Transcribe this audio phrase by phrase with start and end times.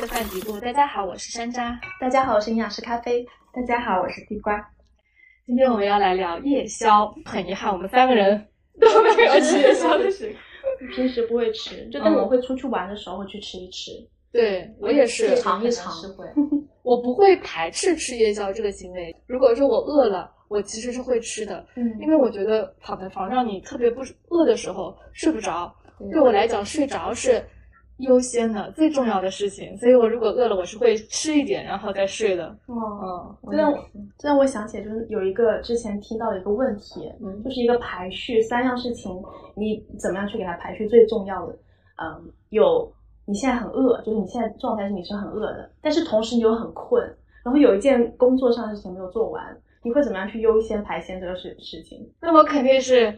[0.00, 0.58] 吃饭嘀咕。
[0.58, 1.76] 大家好，我是山楂。
[2.00, 3.22] 大家好，我是营养师咖啡。
[3.52, 4.58] 大家好，我是地瓜。
[5.44, 7.14] 今天我们要来聊夜宵。
[7.26, 8.48] 很遗憾，我们三个人
[8.80, 10.86] 都没有 吃夜宵的时候。
[10.96, 13.90] 平时不会吃，就但我会出去玩的时候会去吃一吃。
[14.32, 15.92] 对我也是尝一尝。
[16.80, 19.14] 我不会排斥吃夜宵这个行为。
[19.26, 21.62] 如果说我饿了，我其实是会吃的。
[21.74, 25.70] 嗯，因为我觉得躺在床上，你特别不饿的时候睡不着。
[26.10, 27.44] 对我来讲，睡着是。
[28.00, 32.46] 优先的最重要的事情，所以我如果饿了，我是会吃一点然后再睡的。
[32.66, 33.72] 哦，这让
[34.18, 37.10] 这让我想起来，就是有一个之前听到的一个问题，
[37.44, 39.22] 就是一个排序三样事情，
[39.54, 41.52] 你怎么样去给它排序最重要的？
[42.02, 42.90] 嗯，有
[43.26, 47.02] 你现在很饿，就是你现在状态是你是很饿的，但是同时你又很困，
[47.44, 49.44] 然后有一件工作上的事情没有做完，
[49.82, 52.10] 你会怎么样去优先排先这个事事情？
[52.20, 53.14] 那我肯定是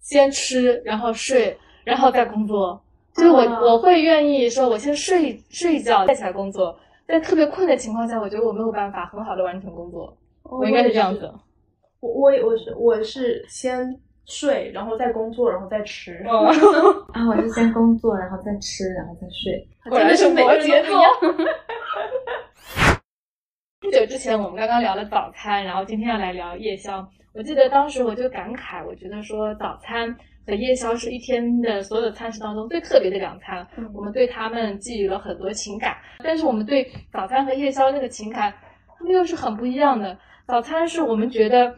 [0.00, 2.80] 先吃，然后睡，然后再工作。
[3.16, 6.78] 就是我，我会愿意说，我先睡睡一觉，再起来工作。
[7.06, 10.16] 在特别困的情况下，我觉得我没有办法很好的完成工作。
[10.42, 11.32] 我应该是这样子。
[12.00, 16.22] 我我我是我是先睡，然后再工作，然后再吃。
[16.26, 19.66] 啊，我是先工作，然后再吃，然后再睡。
[19.88, 21.00] 果然是摩羯座。
[23.80, 27.08] 不久之前我们刚刚聊了早餐，然后今天要来聊夜宵。
[27.34, 30.14] 我记得当时我就感慨，我觉得说早餐。
[30.46, 35.96] 和夜宵是一天的所有的餐食当中最特别的两餐，我们对他们寄予了很多情感。
[36.22, 38.54] 但是我们对早餐和夜宵那个情感，
[38.96, 40.16] 他们又是很不一样的。
[40.46, 41.76] 早餐是我们觉得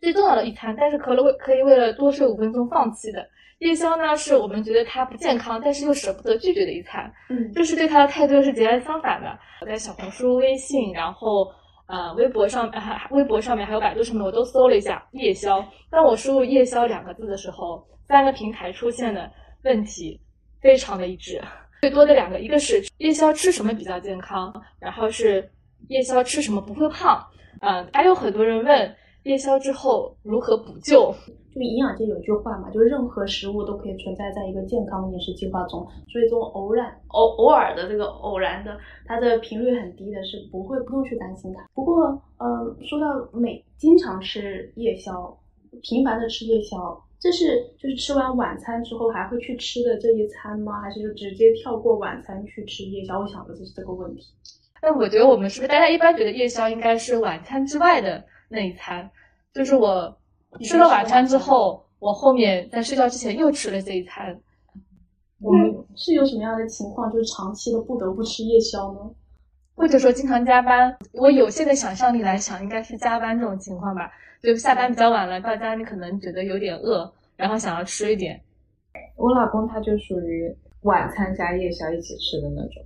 [0.00, 3.26] 最重要的一餐，但是可能为可以为了多睡五分钟放弃的。
[3.58, 7.12] 夜宵呢，是我们觉得它不健康，但是又舍不得拒绝的一餐。
[7.28, 9.36] 嗯，就是对它的态度是截然相反的。
[9.60, 11.50] 我在小红书、微信，然后。
[11.86, 15.62] 呃，微博上还微博上面还有百度上面，我都搜了一下夜宵。
[15.90, 19.30] 当我输入“夜宵”两个字的时候，三个平台出现的
[19.64, 20.18] 问题
[20.60, 21.42] 非常的一致。
[21.82, 24.50] 最多的两个，一个是夜宵吃什么比较健康，
[24.80, 25.46] 然后是
[25.88, 27.22] 夜宵吃什么不会胖。
[27.60, 31.14] 嗯，还有很多人问夜宵之后如何补救。
[31.54, 38.76] 就营养界有句话嘛，就是任何食物都可以存在在一个健康饮食计划中，所以这种偶然、偶偶尔的这个偶然的，
[39.06, 41.64] 它的频率很低的，是不会不用去担心它。
[41.72, 42.06] 不过，
[42.38, 45.32] 呃，说到每经常吃夜宵，
[45.80, 50.80] 频繁的吃夜宵，这是就是吃完晚餐之后还会去吃的这一餐吗？
[50.80, 53.20] 还是就直接跳过晚餐去吃夜宵？
[53.20, 54.24] 我想的就是这个问题。
[54.82, 59.10] 那我觉得我们是不是大家一般觉得夜宵应该是晚餐之外的那一餐？
[59.52, 60.16] 就是我。
[60.62, 64.38] 吃了晚餐之后，我后面在睡觉之前又吃了这一餐。
[65.40, 69.00] 我们是有什么样的情况，就是长期的不得不吃夜宵呢？
[69.74, 70.96] 或者说经常加班？
[71.12, 74.08] 我有限的想象力来想，应该是加班这种情况吧。
[74.40, 78.40] 就下班比较晚了，到家里可能觉得有点饿，然后想要吃一点。
[79.16, 82.80] 我老公他就属于晚餐加夜宵一起吃的那种。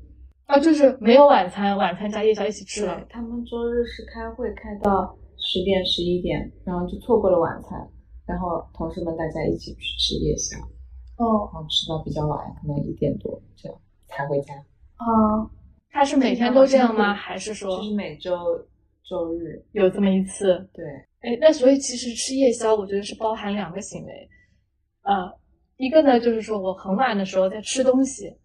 [0.46, 2.98] 啊，就是没有晚餐，晚餐加夜宵一起吃了。
[3.10, 5.14] 他们周日是开会开到。
[5.50, 7.88] 十点十一点，然后就错过了晚餐，
[8.26, 10.58] 然后同事们大家一起去吃夜宵，
[11.16, 14.52] 哦，然后吃到比较晚，可能一点多这样才回家。
[14.96, 15.48] 啊，
[15.88, 17.14] 他是每天都这样吗？
[17.14, 18.36] 还是说就是每周
[19.08, 20.68] 周日有这么一次？
[20.74, 20.84] 对，
[21.20, 24.28] 哎，那所以其实吃夜宵，我觉得是包含两个行为，
[25.04, 25.32] 呃，
[25.78, 28.36] 一个呢就是说我很晚的时候在吃东西。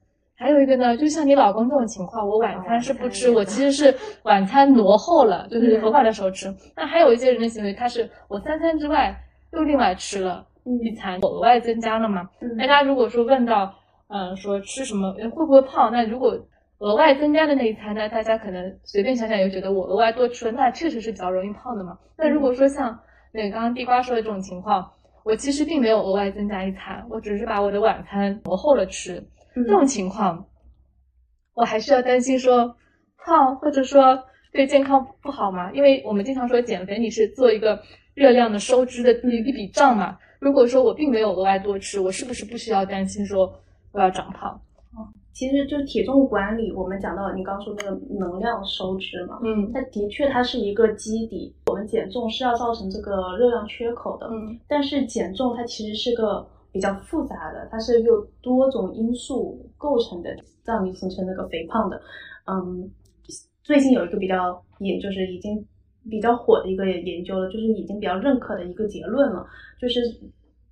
[0.43, 6.53] 还有一个呢，就像你老公这种情况，我晚餐是不吃，我其实是晚餐挪后了， 就是合法的时候吃。
[6.75, 9.15] 那还有一些人的行为，他是我三餐之外
[9.53, 12.29] 又另外吃了一餐，我额外增加了嘛？
[12.59, 13.73] 大家如果说问到，
[14.09, 15.89] 嗯，说吃什么会不会胖？
[15.93, 16.37] 那如果
[16.79, 21.97] 额外增加的那一餐呢，大家可能随便想想，又觉得我额外多吃了，那确实是比较容易胖的嘛。
[22.17, 22.99] 那如果说像
[23.31, 24.91] 那个刚刚地瓜说的这种情况，
[25.23, 29.23] 我其实并没有额外增加一餐，我只是把我的晚餐挪后了吃。
[29.55, 30.45] 这种情况，
[31.53, 32.75] 我还需要担心说
[33.17, 35.71] 胖，或者说对健康不好吗？
[35.73, 37.79] 因为我们经常说减肥，你是做一个
[38.15, 40.17] 热量的收支的一一笔账嘛。
[40.39, 43.53] 如果说我并没有额外多吃，我是不是不需要担心说
[43.91, 44.49] 我要长胖？
[44.95, 51.55] 哦，其实就体重管理，我们讲到你刚说那个能量收支嘛，嗯，它的确它是一个基底。
[51.67, 56.47] 我们减重是要造成这个热量缺口的，嗯，但是减重它其实是个。
[56.73, 60.35] 比较复杂的，它是由多种因素构成的，
[60.65, 62.01] 让你形成那个肥胖的。
[62.47, 62.89] 嗯，
[63.63, 65.63] 最近有一个比较也就是已经
[66.09, 69.45] 比较火的一个研究了，就是已经比较认可的一个结论了，
[69.79, 70.01] 就是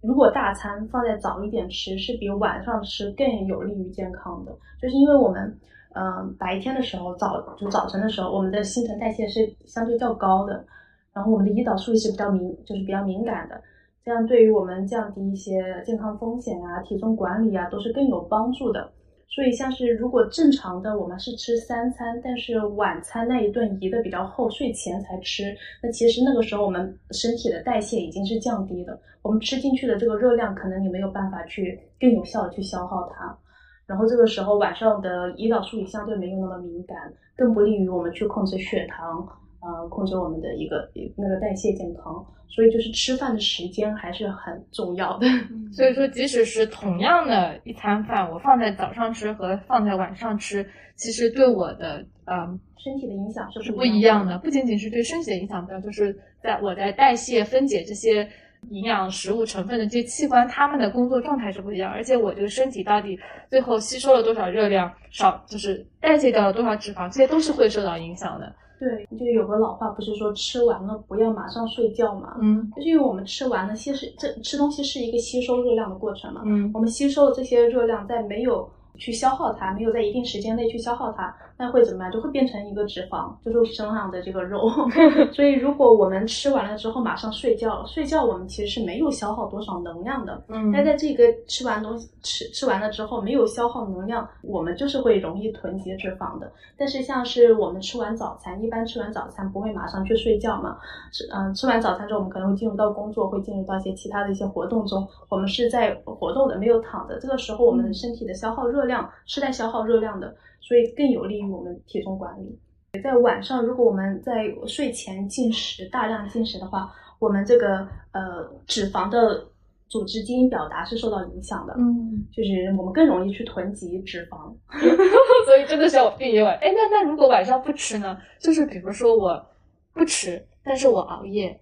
[0.02, 4.52] 如果大餐放在早一点吃，是比晚上吃更有利于健康的。
[4.82, 5.56] 就是因为我们，
[5.94, 10.66] 嗯，白天的时候早就早晨的时候，我们的新陈代谢是相对较高的，
[11.14, 13.62] 然后我们的胰岛素也是比较敏，就是比较敏感的。
[14.04, 18.92] 这样对于我们降低一些健康风险啊、体重管理啊，都是更有帮助的。
[19.34, 33.38] 所以像是如果正常的我们是吃三餐，但是晚餐那一顿移的比较后，睡前才吃，那其实那个时候我们身体的代谢已经是降低的，我们吃进去的这个热量可能你没有办法去更有效的去消耗它，
[33.86, 36.98] 然后这个时候晚上的胰岛素也相对没有那么敏感，
[37.38, 39.26] 更不利于我们去控制血糖。
[39.62, 45.28] 呃，控制我们的一个那个代谢健康，所以就是吃饭的时间还是很重要的。
[45.72, 52.48] 所以说，即使是同样的一餐饭，我放在早上吃和放在晚上吃，其实对我的呃
[52.84, 54.40] 身体的影响是不一样的。
[54.40, 58.28] 不仅仅是对身体的影响不一样，就是在我在代谢分解这些
[58.72, 61.92] 营养食物成分的这些器官，他们的工作状态是不一样。
[61.92, 63.18] 而且我这个身体到底
[63.48, 68.54] 最后吸收了多少热量，少就是代谢掉了多少脂肪，这些都是会受到影响的。
[68.82, 72.36] 对，就有个老话，不是说吃完了不要马上睡觉嘛？
[72.42, 76.42] 嗯，就是因为我们吃完了，吸食这吃东西是一个吸收热量的过程嘛。
[76.44, 78.68] 嗯，我们吸收了这些热量，在没有
[79.02, 81.36] 去消耗它，没有在一定时间内去消耗它。
[81.58, 82.12] 那会怎么样？
[82.12, 84.68] 就会变成一个脂肪，就是身上的这个肉。
[85.32, 90.44] 所以，如果我们吃完了之后马上睡觉，睡觉我们其实是没有消耗多少能量的。
[90.48, 96.52] 嗯，但在这个吃完东西吃吃完了之后，没有消耗能量，我们就是会容易囤积脂肪的。
[96.78, 100.78] 但是，像是我们吃完早餐，一般吃完早餐不会马上去睡觉嘛？
[101.12, 105.08] 吃嗯，吃完早餐之后，我们可能会进入到工作，会进入到一些其他的一些活动中。
[105.30, 107.20] 我们是在活动的，没有躺的。
[107.20, 108.91] 这个时候，我们身体的消耗热量
[109.26, 110.36] 是在消耗热量的。
[110.60, 112.58] 所以更有利于我们体重管理。
[113.04, 119.46] 在晚上，如果我们在睡前进食大量进食的话，我们这个呃脂肪的
[119.88, 121.74] 组织基因表达是受到影响的。
[121.78, 124.54] 嗯，就是我们更容易去囤积脂肪。
[125.46, 126.56] 所以真的是要避免晚。
[126.60, 128.18] 哎，那那如果晚上不吃呢？
[128.40, 129.46] 就是比如说我
[129.94, 131.60] 不吃，但是我熬夜，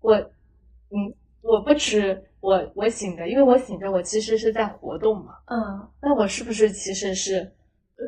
[0.00, 5.32] 我嗯我不吃，我我醒着，因为我醒着，我其实是在活动嘛。
[5.46, 7.50] 嗯，那我是不是其实是？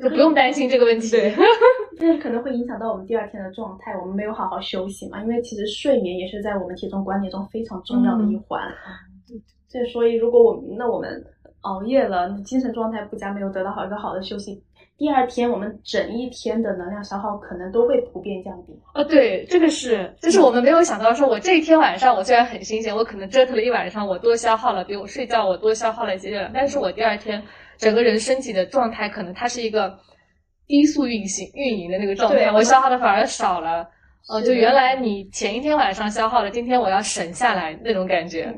[0.02, 1.34] 就不用担心这个问题，对，
[2.00, 3.92] 但是可能会影响到我们第二天的状态。
[3.98, 8.58] 我们没有好好休息嘛，因为其实睡眠也是在我们体重管理中非常重要的一环。
[9.70, 11.22] 对，所以如果我们那我们
[11.60, 14.62] 熬夜了，精神状态不佳，没有得到好一个好的休息，
[15.02, 18.72] 第二天我们整一天的能量消耗可能都会普遍降低。
[18.94, 27.42] 哦，对，这个是，就是我们没有想到，说我这一天晚上我虽然很新鲜，我可能折腾了一晚上，我多消耗了，比我睡觉我多消耗了一些热量，但是我第二天。
[27.78, 29.98] 整个人身体的状态，可能它是一个
[30.68, 33.84] 低速运行运营的那个状态，我消耗的反而少了。
[34.30, 38.54] 呃，就原来你前一天晚上消耗了，今天我要省下来那种感觉。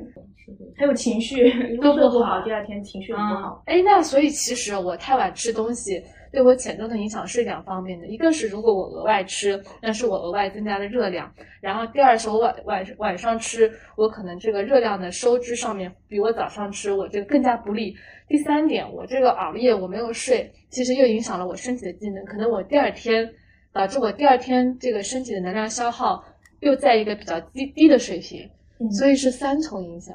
[0.77, 1.51] 还有情绪
[1.81, 3.63] 都不好，第二天情绪也不好。
[3.65, 6.03] 哎，那所以其实我太晚吃东西。
[6.35, 11.27] 对我潜重的影响是两方面的，一个是如果我额外吃，那是我额外增加的热量；
[11.61, 17.95] 然后第二是我晚晚晚上吃，我可能这个热量的收支上面比我早上吃我这个更加不利。
[18.27, 23.33] 第三点，我这个熬夜我没有睡，其实又影响了我身体的机能，可能我第二天
[23.73, 26.25] 导致我第二天这个身体的能量消耗
[26.61, 28.51] 又在一个比较低低的水平，
[28.91, 30.15] 所以是三重影响。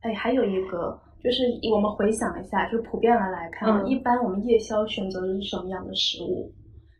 [0.00, 0.98] 哎，还有一个。
[1.22, 6.52] 就是我们回想一下，就普遍的来看，一般我们夜宵选择的是什么样的食物？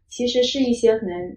[0.09, 1.37] 其实是一些可能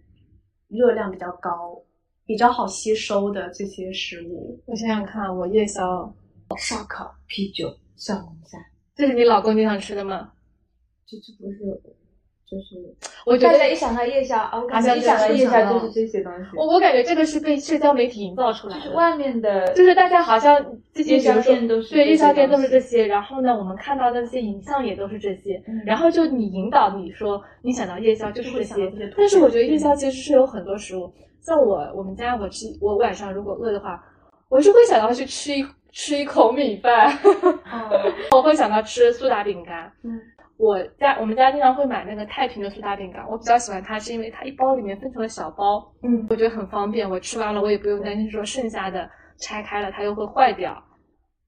[0.68, 1.80] 热量比较高、
[2.25, 4.60] 比较好吸收的这些食物。
[4.66, 6.11] 我想想看，我夜宵
[6.57, 8.57] 烧烤、啤酒、小龙虾，
[8.95, 10.31] 这是你老公经常吃的吗？
[11.06, 11.81] 这这不是。
[12.52, 12.76] 就是，
[13.26, 16.50] 我觉得一想到夜宵，我感觉一想到夜宵就是这些东西。
[16.58, 18.84] 我我感觉这个是被社交媒体营造出来的。
[18.84, 20.62] 就是外面的，就是大家好像
[20.94, 34.04] 这些店都是对夜宵店都是这些，然后呢，我们看到的那些影像也都是这些，然后就你引导你说你想到夜宵就是这些，但是我觉得夜宵其实是有很多食物，像我我们家我吃我晚上如果饿的话，
[34.50, 37.18] 我是会想到去吃一吃一口米饭，
[38.36, 40.20] 我会想到吃苏打饼干，嗯。
[40.61, 47.09] 我家我们家经常会买那个太平的苏打饼干，我比较喜欢它，是因为它一包里面分成了小包，嗯，我觉得很方便。
[47.09, 50.71] 我吃完了，我也不用担心说剩下的拆开了它又会坏掉。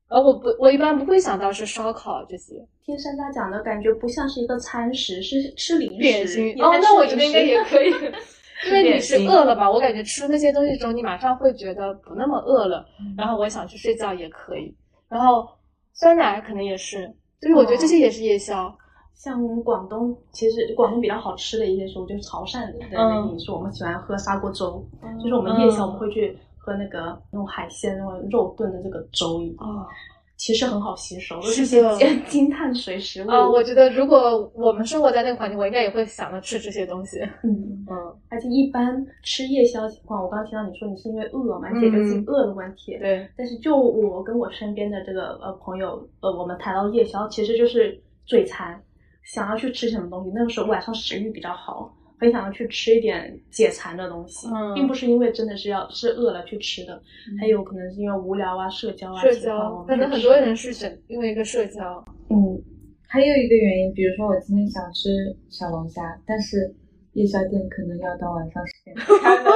[0.09, 2.55] 而我不，我一般不会想到是烧烤这些。
[2.83, 6.49] 听山楂讲的感觉不像是一个餐食，是吃零食。
[6.59, 7.89] 哦，那我觉得应该也可以，
[8.65, 9.69] 因为你是饿了吧。
[9.69, 12.83] 我感觉吃那些东西之后，你马上会觉得不那么饿了，
[13.15, 14.75] 然后我想去睡觉也可以。
[15.07, 15.47] 然后
[15.93, 17.07] 酸奶可能也是，
[17.39, 18.75] 就是我觉得这些也是夜宵。
[19.15, 24.85] 像我们广东，其实广东比较好吃的一些食物，就是潮汕的那个饮食，我们喜欢喝砂锅粥，
[25.21, 29.87] 就是我们夜宵我们会去喝那个用海鲜、用肉炖的这个粥啊，
[30.35, 31.81] 其实很好吸收，都是些
[32.27, 33.47] 精碳水食物啊。
[33.47, 37.19] 我觉得如果我们生活在那个环境，我应该也会想着吃这些东西。
[37.43, 37.95] 嗯嗯，
[38.29, 42.97] 而且一般吃夜宵情况，我刚刚听到你说你是因为饿嘛，解决自己饿的问题。
[42.97, 48.81] 对，但是就我跟我身边的这个呃朋友，呃，我们谈到夜宵，其实就是嘴馋。
[49.23, 57.01] 想要去吃什么东西，那个时候晚上食欲比较好，很想要去吃一点解馋的东西，并不是因为真的是要是饿了去吃的，
[57.39, 59.21] 还有可能是因为无聊啊、社交啊。
[59.21, 62.03] 社交，可能很多人是选因为一个社交。
[62.29, 62.61] 嗯，
[63.07, 65.09] 还有一个原因，比如说我今天想吃
[65.49, 66.73] 小龙虾，但是
[67.13, 69.53] 夜宵店可能要到晚上十点开门。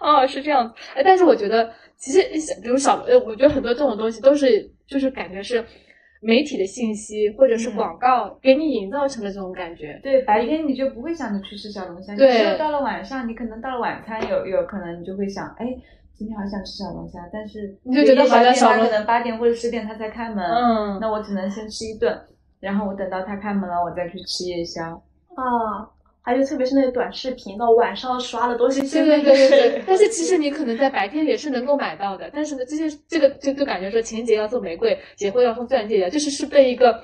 [0.00, 0.74] 哦，是这样子。
[0.94, 2.20] 哎，但是我觉得，其实
[2.62, 5.64] 比如小，呃，我觉得很多这种东西都是，就是感觉是
[6.20, 9.98] 媒体的信息或者是广告给你营造成了这种感觉。
[10.02, 15.66] 对，白天你就不会想着去吃小龙虾，你，只有到了晚上，你可能到了晚餐，有有可能你就会想，哎，
[16.14, 22.18] 今天好想吃小龙虾，但是你就觉得好像小龙可能八点或者十点他才开门，嗯，那我只能先吃一顿，
[22.60, 25.02] 然后我等到他开门了，我再去吃夜宵。
[25.34, 25.90] 啊。
[26.26, 29.82] 还有特别是那个短视频，到晚上刷的东西对对对对对。
[29.86, 37.00] 但是其实你可能在白天也是能够买到的，但是呢，这些这个就就感觉说情人节要送玫瑰，结婚要送钻戒，就是是被一个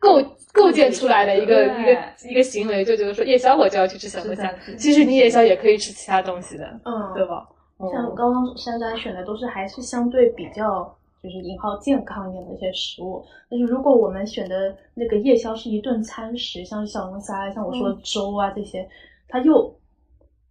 [0.00, 0.20] 构
[0.52, 1.96] 构建出来的一个一个
[2.28, 7.46] 一个行为，就觉得说夜宵我就要去吃小龙虾，其实你夜宵也可以吃其他东西的，嗯，对吧？
[7.92, 10.92] 像刚刚山楂选的都是还是相对比较。
[11.26, 18.88] 就是引号健康一点的一些食物，但是如果我们选的那个夜宵是一顿餐食，像小龙虾，像我说的粥啊这些，
[19.26, 19.76] 它又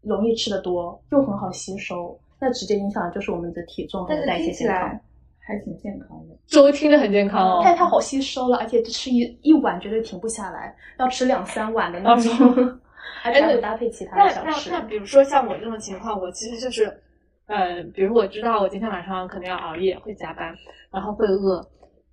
[0.02, 5.00] 容易吃的多，又很好吸收，那直接影响的就是我们的体重和代谢健康，
[5.40, 6.36] 还挺健康的。
[6.46, 12.80] 粥听着很健康哦，太太好吸收了，而且吃一一碗绝对停不下来，要吃两三碗的那种，
[13.24, 14.70] 而且会搭配其他的小吃。
[14.70, 17.02] 那那比如说像我这种情况，我其实就是。
[17.48, 20.54] 呃，比如我知道我今天晚上可能要熬夜，会加班，
[20.92, 21.64] 然后会饿。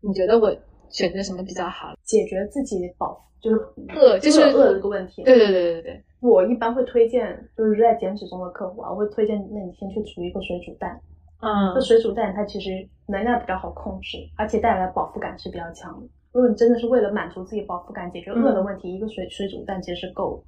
[0.00, 0.54] 你觉得我
[0.90, 1.94] 选择什么比较好？
[2.02, 3.56] 解决自己饱就是
[3.96, 5.22] 饿，就是饿的这个问题。
[5.22, 6.04] 对对对对对。
[6.20, 11.00] 我一般会推荐，就是在减脂中的客户啊，我会推荐，那你先去煮一个水煮蛋。
[11.40, 11.74] 嗯。
[11.74, 12.70] 这水煮蛋它其实
[13.08, 16.06] 能量比较好控制，而且带来饱腹感是比较强的。
[16.32, 20.44] 如果你真的是为了满足自己饱腹感，解决饿的问题，一个水水煮蛋其实是够。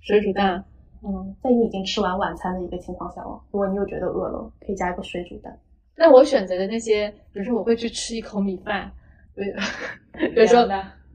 [0.00, 0.62] 水煮蛋。
[1.02, 5.56] 嗯，在你已经吃完晚餐的一个情况下哦，如果你又觉得饿了，可以加一个水煮蛋。
[5.96, 8.90] 那我选择的那些，比如说我会去吃一口米饭，
[9.34, 9.42] 比
[10.40, 10.60] 如说，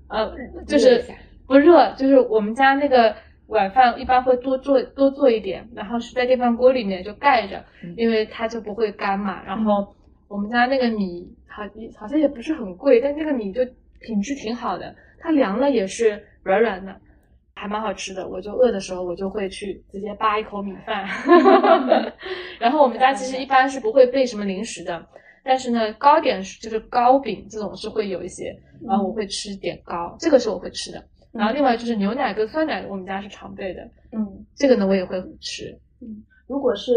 [0.07, 0.33] 呃，
[0.65, 1.03] 就是
[1.45, 3.15] 不热，就是我们家那个
[3.47, 7.63] 晚饭一般会多做多做一点，然后是在电饭锅里面就盖着，
[7.95, 9.43] 因为它就不会干嘛。
[9.43, 9.87] 然后
[10.27, 11.63] 我们家那个米好
[11.95, 13.61] 好像也不是很贵，但这个米就
[13.99, 16.95] 品质挺好的，它凉了也是软软的。
[17.61, 21.05] 还蛮好吃的，我就饿的时候，我就会去直接扒一口米饭。
[22.59, 25.05] 然后我们家其实一般是不会备什么零食的，
[25.43, 28.51] 但是呢，糕点就是糕饼这种是会有一些，
[28.83, 31.03] 然后我会吃点糕，这个是我会吃的。
[31.31, 35.77] 然后另外就是牛奶跟酸奶，我们家是常备的，嗯，这个呢我也会吃。
[36.01, 36.91] 嗯，如果是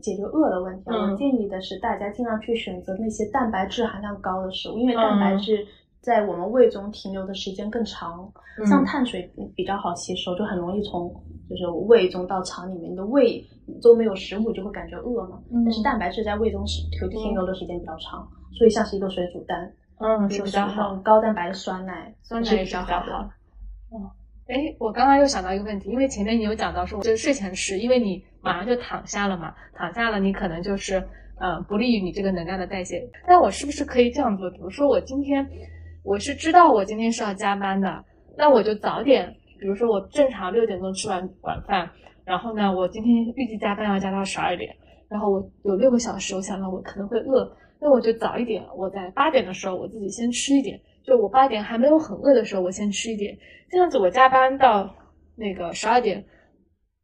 [0.00, 5.66] 解决饿的问题，我建议的是大家尽量去选择那些蛋白质含量高的食物，因为蛋白质。
[6.00, 8.32] 在我们胃中停留的时间更长，
[8.66, 11.12] 像碳水比较好吸收，就很容易从
[11.50, 12.92] 就是胃中到肠里面。
[12.92, 13.44] 你的胃
[13.82, 15.38] 都没有食物，就会感觉饿嘛。
[15.64, 18.26] 但是蛋白质在胃中停停留的时间比较长，
[18.56, 20.96] 所以像是一个水煮蛋，嗯，是比较好。
[20.96, 22.94] 高蛋白的酸奶，酸奶也比较好。
[23.90, 24.10] 哦，
[24.46, 31.06] 哎，我刚刚又想到一个问题，因为前面你有讲到说，就是睡前吃，因为你马上就躺下了嘛，躺下了你可能就是
[31.38, 33.10] 呃不利于你这个能量的代谢。
[33.26, 34.48] 那我是不是可以这样做？
[34.50, 35.46] 比如说我今天。
[36.02, 38.04] 我是知道我今天是要加班的，
[38.36, 41.90] 那我就早点，比如说我正常六点钟吃完晚饭，
[42.24, 44.74] 然后呢，我今天预计加班要加到十二点，
[45.08, 47.50] 然后我有六个小时，我想到我可能会饿，
[47.80, 53.36] 那我就早一点，我在八点的时候我自己先吃一点，就我八点还没有很饿的时候，我先吃一点，
[53.70, 54.94] 这样子我加班到
[55.36, 56.24] 那个十二点，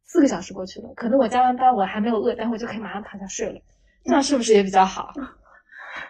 [0.05, 3.59] 四个小时过去了，可能我加完班我还没有饿，待会就可以马上躺下睡了，
[4.03, 5.11] 这样是不是也比较好？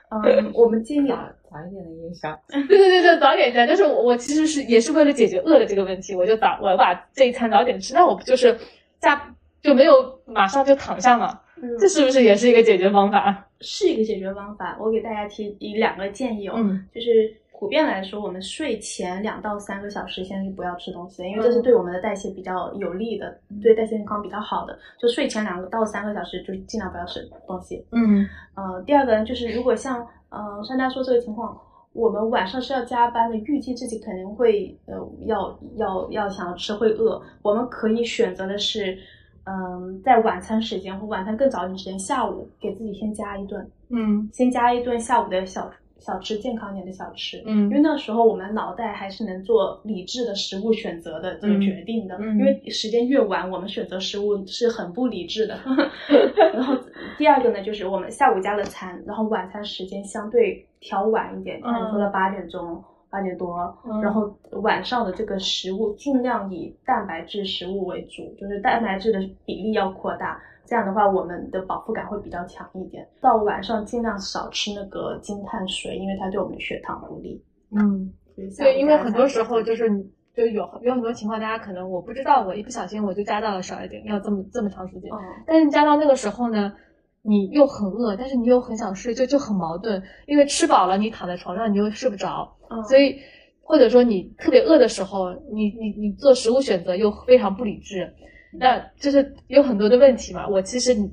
[0.10, 2.38] 嗯，我们建议啊早一点的夜宵。
[2.51, 3.65] 对对对对，早点吃。
[3.67, 7.93] 就是我我其实是也是为了解决饿的这个问题，我就早我把这一餐早点吃。
[7.93, 8.57] 那我不就是
[9.01, 9.93] 下就没有
[10.25, 11.39] 马上就躺下嘛？
[11.79, 13.47] 这是不是也是一个解决方法？
[13.62, 14.77] 是一个解决方法。
[14.79, 16.55] 我给大家提一两个建议哦，
[16.93, 17.33] 就是。
[17.57, 24.77] 普遍来说，我们睡前两到三个小时先是不要吃东西的，因为这是对我们的代谢比较有利的，对代谢健康比较好的。
[25.00, 27.81] 就睡前两个到三个小时，就是尽量不要吃东西。
[27.93, 30.05] 嗯，呃，第二个呢，就是如果像
[30.36, 31.58] 呃珊珊说这个情况，
[31.94, 38.98] 我们晚上是要加班的，预计自己肯定会呃要要要想要吃会饿，我们可以选择的是，
[39.46, 45.72] 嗯，在晚餐时间或晚餐更早一点时间，下午给自己先加一顿，嗯，先加一顿下午的小。
[45.99, 55.59] 小吃健康一点的小吃，嗯，因为那时候我们脑袋还是能做理智的食物选择的这个决定的，因为时间越晚，我们选择食物是很不理智的。
[56.53, 56.77] 然后
[57.17, 62.83] 第二个呢，就是我们下午加了餐，然后晚餐时间相对调晚一点，像你说的八点钟。
[63.07, 63.73] 八点多，
[64.03, 70.37] 然后晚上的这个食物尽量以蛋白质食物为主，就是蛋白质的比例要扩大。
[70.67, 73.07] 这样的话，我们的饱腹感会比较强一点。
[73.22, 77.43] 到晚上尽量少吃那个精碳水，因为它对我们的血糖不利。
[77.72, 78.12] 嗯，
[78.57, 79.89] 对，因为很多时候就是
[80.36, 85.12] 就有有很多情况，大家可能我不知道，我一不小心我就加到了少一点，要这么这么长时间。
[85.45, 86.74] 但是加到那个时候呢，
[87.22, 90.01] 你又很饿，但是你又很想睡，就就很矛盾。
[90.25, 93.17] 因为吃饱了，你躺在床上你又睡不着，嗯所以
[93.62, 98.12] 或者说你特别饿的时候，你你你做食物选择又非常不理智。
[98.59, 100.47] 那就是有很多的问题嘛。
[100.47, 101.09] 我其实你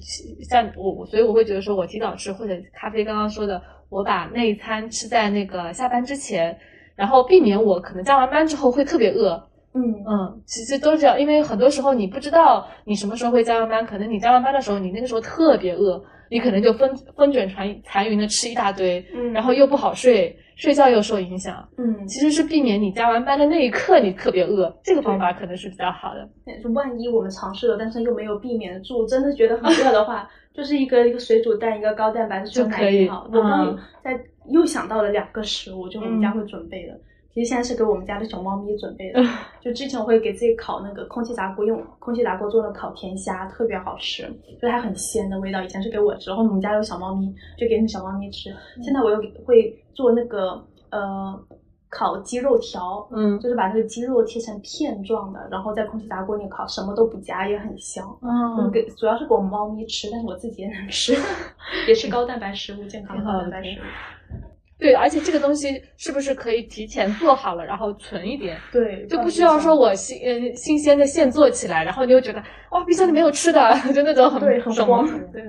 [0.48, 6.56] 像我，所以我会觉得说，我提早吃或者咖啡刚刚说的，我把那一餐吃在那个下班之前，
[6.94, 9.42] 然后避免我可能加完班之后会特别饿。
[9.74, 20.36] 嗯嗯，其实都是这样，因为很多时候你不知道你什么时候会加完班，可能你加完班的时候，你那个时候特别饿，你可能就风风卷残残云的吃一大堆，嗯，然后又不好睡。
[20.56, 26.28] 睡觉又受影响，嗯，其实是避免你加完班的那一刻你特别饿，这个方法可能是比较好的。
[26.62, 33.28] 就万一我们尝试了，但是又没有避免住，真的觉得很饿的话， 就是一个一个水煮蛋，一个高蛋白的酸奶挺好。
[33.32, 34.18] 我刚在
[34.50, 36.98] 又想到了两个食物，就我们家会准备的。
[37.34, 39.22] 其实现在是给我们家的小猫咪准备的，
[39.58, 45.62] 就之前我会给自己烤那个空气炸锅，用空气炸锅做的烤甜虾，特别好吃，就它很鲜的味道。
[45.62, 48.54] 以前是给我吃，然后我们家有小猫咪，就给那小猫咪吃。
[48.82, 51.42] 现在我又会做那个呃
[51.88, 58.06] 烤鸡肉条，嗯，就是把那个鸡肉切成片状的，然后在空气炸锅里烤，什么都不加也很香。
[58.20, 61.14] 嗯，给主要是给我们猫咪吃，但是我自己也能吃，
[61.88, 63.82] 也是高蛋白食物，健康的高蛋白食物。
[64.82, 68.58] 对，而且这个东西是不是可以提前做好了，然后存一点？
[68.72, 75.06] 对，就不需要说我新嗯新鲜的现做起来，然后你又觉得哇冰箱里没有吃的，就那种很对很慌。
[75.30, 75.40] 对，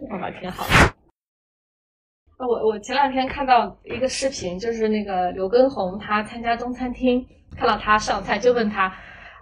[0.00, 0.64] 这方法挺好。
[2.38, 7.22] 我我前两天看到一个视频，就是那个刘畊宏他参加中餐厅，
[7.54, 8.90] 看到他上菜就问他，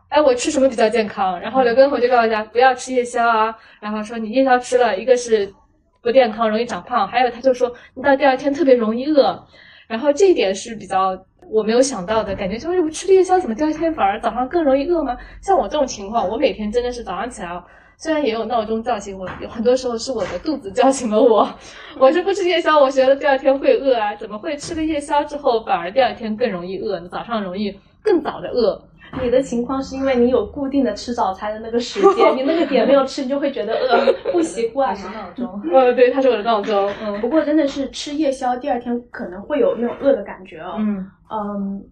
[0.08, 1.38] 哎我吃什么比较健康？
[1.40, 5.54] 然后刘畊宏就告诉大家不要吃夜宵啊，然后说你夜宵吃了一个是。
[6.02, 7.06] 不健康，容易长胖。
[7.06, 9.44] 还有，他就说你到第二天特别容易饿，
[9.86, 11.16] 然后这一点是比较
[11.50, 15.16] 我没有想到的，感觉就是不吃夜宵，怎么第二天反而早上更容易饿吗？
[15.42, 17.62] 像我这种情况，我每天真的是早上起来，
[17.96, 21.48] 虽然也有闹钟叫醒我，有很多时候是我的肚子叫醒了我。
[21.98, 27.00] 我是不吃夜宵，我觉得第二天会饿啊，怎么会吃了夜宵之后反而第二天更容易饿？
[27.08, 28.89] 早上容易更早的饿。
[29.22, 34.94] 你的情况是因为你有固定的吃早餐的那个时间，你那个点没有吃，你就会觉得饿，不习惯。
[34.94, 35.46] 是闹钟。
[35.72, 36.90] 呃，对，它是我的闹钟。
[37.02, 40.76] 嗯，不过真的是吃夜宵，第二天可能会有那种饿的感觉哦。
[40.78, 41.84] 嗯嗯，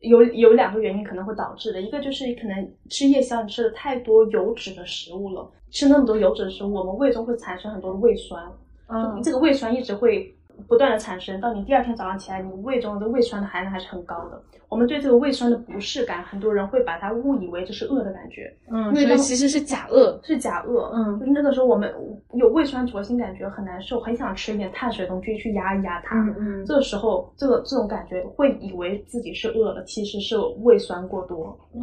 [0.00, 8.42] 有有两个原因可能会导致的，一个就是可能吃夜宵，你吃了太多油脂的食物了，吃那么多油脂的食物，我们胃中会产生很多的胃酸。
[8.88, 10.34] 嗯，这个胃酸一直会。
[10.68, 14.42] 不断的产生，到你第二天早上起来，你胃中的胃酸的含量还是很高的。
[14.68, 21.94] 我们对这个胃酸的不适感，很多人会把它误以为这是饿的感觉，嗯，所以其实是假饿，是假饿，嗯，就是那个时候我们
[22.32, 31.78] 有胃酸灼心感觉很难受，很想吃一点碳水东西去压一压它，嗯嗯，这个时候这个这种感觉会以为自己是饿了，其实是胃酸过多，哦，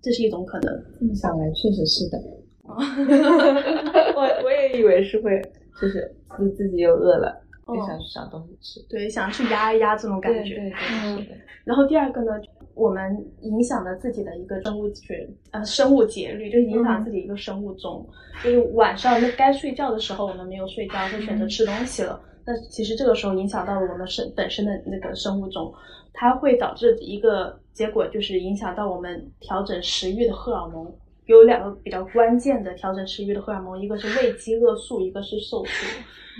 [0.00, 0.72] 这是一种可能。
[1.00, 2.18] 这么想来，确实是的，
[4.14, 5.42] 我我也以为是会，
[5.80, 7.43] 就是自自己又饿了。
[7.66, 10.54] 就想去找东西吃，对，想去压一压这种感觉。
[10.54, 11.40] 对对对。
[11.64, 12.32] 然后第二个呢，
[12.74, 18.06] 我们影响了自己的一个生物节，呃，生物节律，就是影响自己一个生物钟。
[18.42, 22.20] 就是晚上那该睡觉的时候，我们没有睡觉，就选择吃东西了。
[22.46, 25.72] 那其实这个时候影响到了我们身本身的那个生物钟，
[26.12, 30.94] 它会导致一个结果，就是影响到我们调整食欲的荷尔蒙。
[31.26, 35.86] 有两个比较关键的调整食欲的荷尔蒙，一个是胃饥饿素，一个是瘦素，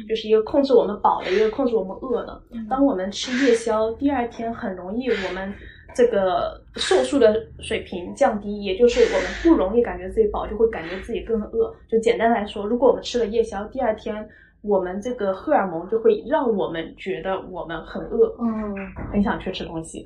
[0.06, 2.42] 就是一个控制我们饱的，一个控制我们饿的。
[2.68, 5.50] 当我们吃夜宵，第二天很容易我们
[5.94, 11.74] 这个瘦素的水平降低，也就是我们不容易感觉自己饱，就会感觉自己更饿。
[11.88, 14.28] 就简单来说，如果我们吃了夜宵，第二天
[14.60, 18.74] 我们这个荷尔蒙就会让我们觉得我们很饿，嗯，
[19.10, 20.04] 很想去吃东西。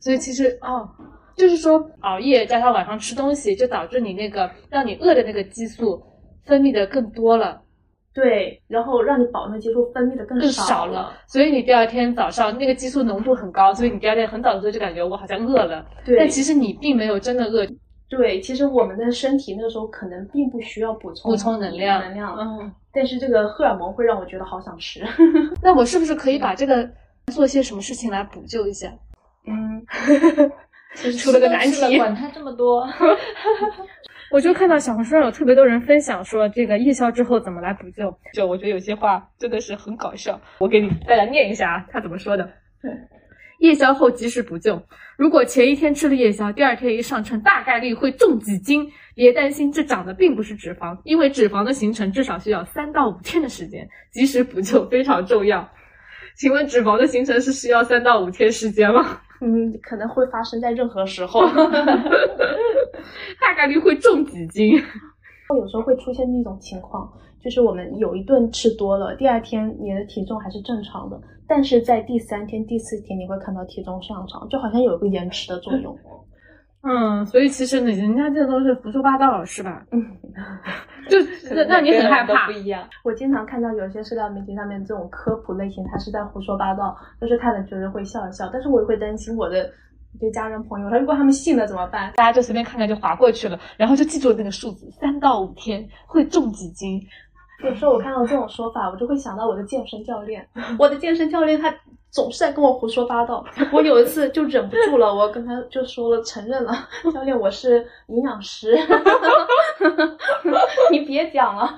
[0.00, 0.88] 所以其实哦。
[1.36, 6.02] 就是说，熬夜加上晚上吃东西，就导致你那个让你饿的那个激素
[6.44, 7.60] 分泌的更多了，
[8.14, 17.66] 对，然后让你饱那激素分泌的更少了，所以你第二天早上那个激素浓度很高，所以你第二天很早的时候就感觉我好像饿了，对，但其实你并没有真的饿，
[18.08, 25.04] 对，其实我们的身体那个时候可能并不需要补充补充能量，能量，嗯，但是这个荷尔蒙会让我觉得好想吃，
[25.60, 26.88] 那我是不是可以把这个
[27.26, 28.90] 做些什么事情来补救一下？
[29.46, 29.84] 嗯。
[31.18, 32.86] 出了个难题，管他这么多。
[34.32, 38.12] 我就看到小红书上有特别多人分享说，这个夜宵之后怎么来补救。
[38.32, 42.44] 就我觉得有些话真的是很搞笑，我给你大家念一下啊他怎么说的。
[42.82, 42.90] 对
[43.60, 44.82] 夜宵后及时补救。
[45.16, 48.90] 如果前一天吃了夜宵，第二天一上称，大概率会重几斤。
[49.14, 55.66] 别担心，这长的并不是脂肪，因为脂肪的形成至少需要三到五天的时间，及时补救非常重要。
[56.36, 59.20] 请问脂肪的形成是需要三到五天时间吗？
[59.40, 61.40] 嗯，可能会发生在任何时候，
[63.40, 64.78] 大概率会重几斤。
[65.56, 67.08] 有时候会出现那种情况，
[67.40, 75.96] 就是我们有一顿吃多了，第二天你的体重还是正常的，但是在第三天、第四天你会看到体重上涨，就好像有一个延迟的作用。
[76.88, 79.84] 嗯，所以其实你，人家这都是胡说八道，是吧？
[79.90, 80.00] 嗯，
[81.10, 81.18] 就
[81.64, 82.46] 让你很害怕。
[82.46, 82.88] 不一样。
[83.02, 89.68] 我经常看到有些社交媒体上面这种科普类型，他是在胡说八道，就是看了觉得会笑一笑，但是我也会担心我的
[90.20, 92.12] 就家人朋友，他如果他们信了怎么办？
[92.16, 97.00] 大家就随便看看就划过去了，然后就记住了那个数字，三到五天会重几斤。
[97.64, 100.46] 有时候我看到这种说法，我就会想到我的健身教练，
[100.78, 101.74] 我的健身教练他。
[102.08, 106.72] 总是在跟我胡说八道，我有一次就忍不住了，我跟他就说了，承认了，
[107.12, 108.74] 教练我是营养师，
[110.90, 111.68] 你别讲了，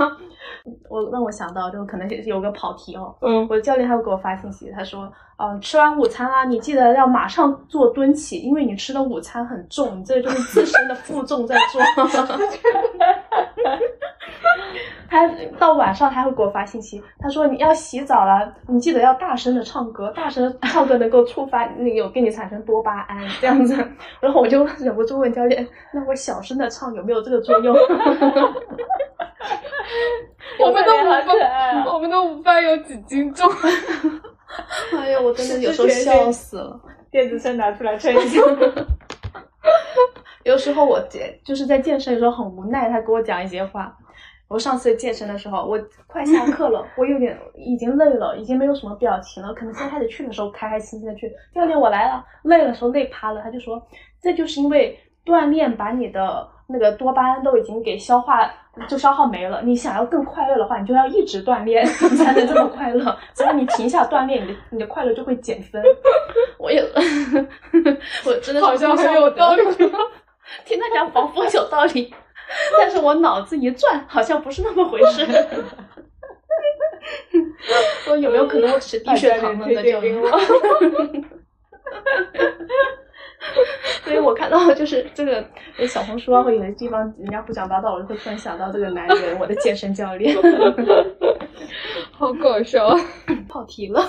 [0.89, 11.83] 我让我想到就可能有个跑题哦，嗯，我的教练他会给我发信息，他说，嗯，吃完午餐啊，你记得要马上做蹲起，因为你吃的午餐很重，你这就是自身的负重在做。
[15.09, 15.27] 他
[15.59, 23.75] 到晚上他会给我发信息，他说你要洗澡了，你记得要大声的唱歌，大声唱歌能够触发那个有给你产生多巴胺这样子，
[24.21, 27.75] 然后我就忍不住问教练，那我小声的唱有没有这个作用？
[30.61, 33.49] 我们的午饭，我们的午饭有几斤重？
[34.99, 36.79] 哎呀，我真的有时候笑死了，
[37.11, 38.41] 电子秤拿出来称一下。
[40.45, 43.97] 有时候我健就是在健身的时候很无奈，他给我讲一些话。
[44.49, 49.53] 我上次健身的时候，我快下课了，我有点已经累了，已经没有什么表情了。
[49.53, 53.43] 可能先开始去的时候开开心心的去，教练我来了，累的时候累趴了。
[53.43, 53.81] 他就说，
[54.23, 58.51] 这就是因为锻炼把你的那个多巴胺都已经给消化，
[58.89, 59.61] 就消耗没了。
[59.61, 63.15] 你想要更快乐的话，你就要一直锻炼， 你才能这么快乐。
[63.35, 65.83] 只要你停下锻炼，你的你的快乐就会减分。
[66.59, 66.83] 我也，
[68.25, 69.63] 我真的好像很有道理，
[70.65, 72.15] 听他讲仿佛有道理。
[72.79, 75.27] 但是我脑子一转，好像不是那么回事。
[78.11, 79.67] 我有没有可能我是低血糖呢？
[79.69, 80.01] 那就。
[84.05, 85.45] 所以我看到就是这个
[85.87, 90.37] 小红书啊，或有些地方人家胡讲八道，我就会突然想到这个男人，我的健身教练。
[92.13, 92.89] 好搞笑，
[93.49, 94.03] 跑题了。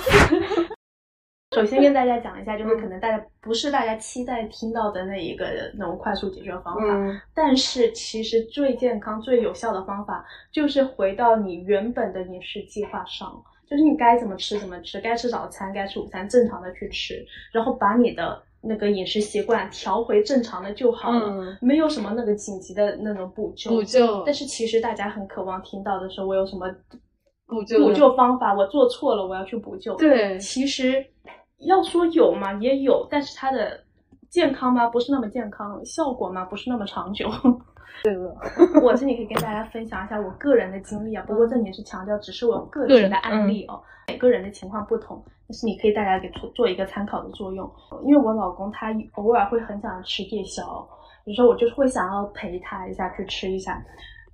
[1.55, 23.71] 首先跟大家讲一下，就是可能大家不是大家期待听到的那一个那种快速解决方法，但是其实最健康、最有效的方法就是回到你原本的饮食计划上，就是你该怎么吃怎么吃，该吃早餐该吃午餐正常的去吃，然后把你的那个饮食习惯调回正常的就好了，没有什么那个紧急的那种补救。
[23.71, 24.23] 补救。
[24.23, 26.71] 但是其实大家很渴望听到的是，我有什么
[27.47, 28.53] 补救补救方法？
[28.53, 29.95] 我做错了，我要去补救。
[29.95, 31.03] 对，其实。
[31.59, 33.79] 要说有嘛，也有，但是它的
[34.29, 34.87] 健康吗？
[34.87, 36.45] 不是那么健康，效果吗？
[36.45, 37.29] 不是那么长久。
[38.01, 38.35] 对的，
[38.81, 47.69] 我这里可以跟大家分享一下我个人的经历啊，不过这里是强调只是我个人的案例哦，每个人的情况不同，但是你可以大家给做做一个参考的作用。
[48.05, 50.87] 因为我老公他偶尔会很想吃夜宵，
[51.25, 53.83] 有时候我就是会想要陪他一下去吃一下。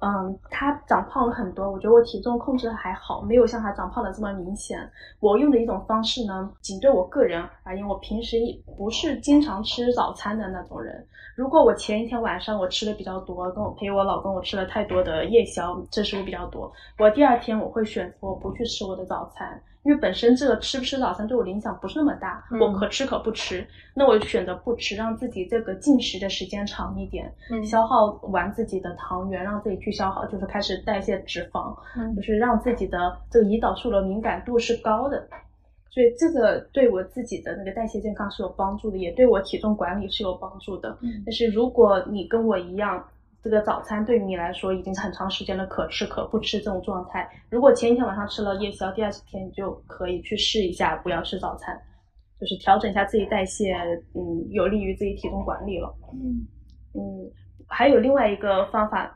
[0.06, 4.80] 嗯，他长胖了很多，我觉得我体重控制的还好，没有像他长胖的这么明显。
[5.20, 8.38] 我用的一种方式呢，仅对我个人而言，我平时
[8.78, 11.04] 不是经常吃早餐的那种人。
[11.36, 19.60] 如果我前一天晚上我吃的比较多，跟我陪我老公我吃了太多的夜宵，这是我比较多，我第二天我会选择我不去吃我的早餐。
[19.86, 27.32] 因为本身这个吃不吃早餐对我影响不是那么大，我可吃可不吃，那我就选择不吃，让自己这个进食的时间长一点，
[27.64, 31.76] 消耗完自己的糖原，让自己去消耗，就是开始代谢脂肪，
[32.16, 35.28] 就是让自己的这个胰岛素的敏感度是高的，
[35.92, 40.98] 所以这个对我自己的那个代谢健康是有帮助的，也对我体重管理是有帮助的。
[41.24, 43.08] 但是如果你跟我一样，
[43.46, 47.30] 这个早餐对于你来说已经很长时间的可吃可不吃这种状态。
[47.48, 51.80] 如果前一天晚上吃了夜宵，第二天你就可以去试一下不要吃早餐，
[52.42, 53.76] 就是调整一下自己代谢，
[54.16, 55.96] 嗯，有利于自己体重管理了。
[56.12, 56.42] 嗯
[56.96, 57.32] 嗯，
[57.68, 59.16] 还有另外一个方法，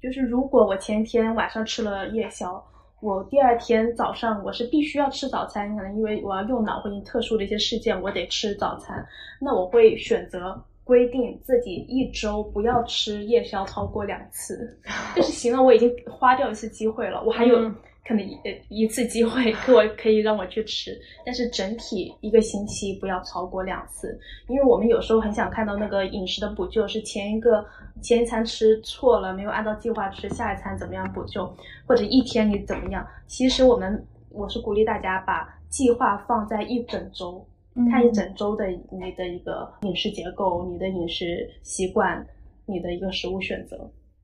[0.00, 2.64] 就是如果我前一天晚上吃了夜宵，
[3.02, 9.06] 我第二天早上我是必须要吃早餐，可能因为我要用脑或者特殊的一些事件，我得吃早餐，
[9.38, 10.64] 那我会选择。
[10.90, 14.76] 规定自己一周不要吃夜宵超过两次，
[15.14, 15.62] 就是行了。
[15.62, 17.56] 我已经花掉一次机会了，我还有
[18.04, 18.36] 可能一
[18.68, 27.64] 一次机会，给我可以让我去吃，但是整体一个星期不要超过两次，因为我们有时候很想看到那个饮食的补救，是前一个
[28.02, 31.46] 前一餐吃错了，没有按照计划吃，下一餐怎么样补救，
[31.86, 33.06] 或者一天你怎么样？
[33.28, 37.46] 其实我们我是鼓励大家把计划放在一整周，
[37.88, 42.26] 看一整周的你的一个饮食结构、你的饮食习惯、
[42.66, 43.76] 你的一个食物选择。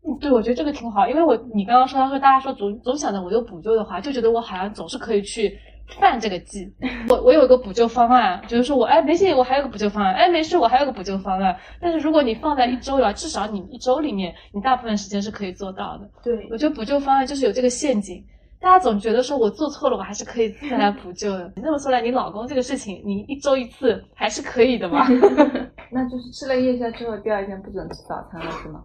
[0.08, 5.58] 嗯对，我觉得这个挺好，因为我你刚刚说，他说大家说总总想着我有补救的话，就觉得我好像总是可以去
[5.98, 6.72] 犯这个忌。
[7.10, 11.56] 我我有一个补救方案，就是说我哎没事，我还有个补救方案，哎没事，我还有个补救方案。
[11.80, 16.08] 但是如果你放在一周了，至少你一周里面，你大部分时间是可以做到的。
[16.22, 18.24] 对，我觉得补救方案就是有这个陷阱。
[18.58, 21.52] 大家总觉得说我做错了，我还是可以再来补救的。
[21.56, 25.06] 你这么说来，你老公这个事情，你一周一次还是可以的嘛？
[25.90, 28.82] 那就是吃了夜宵之后，第二天不准吃早餐了，是吗？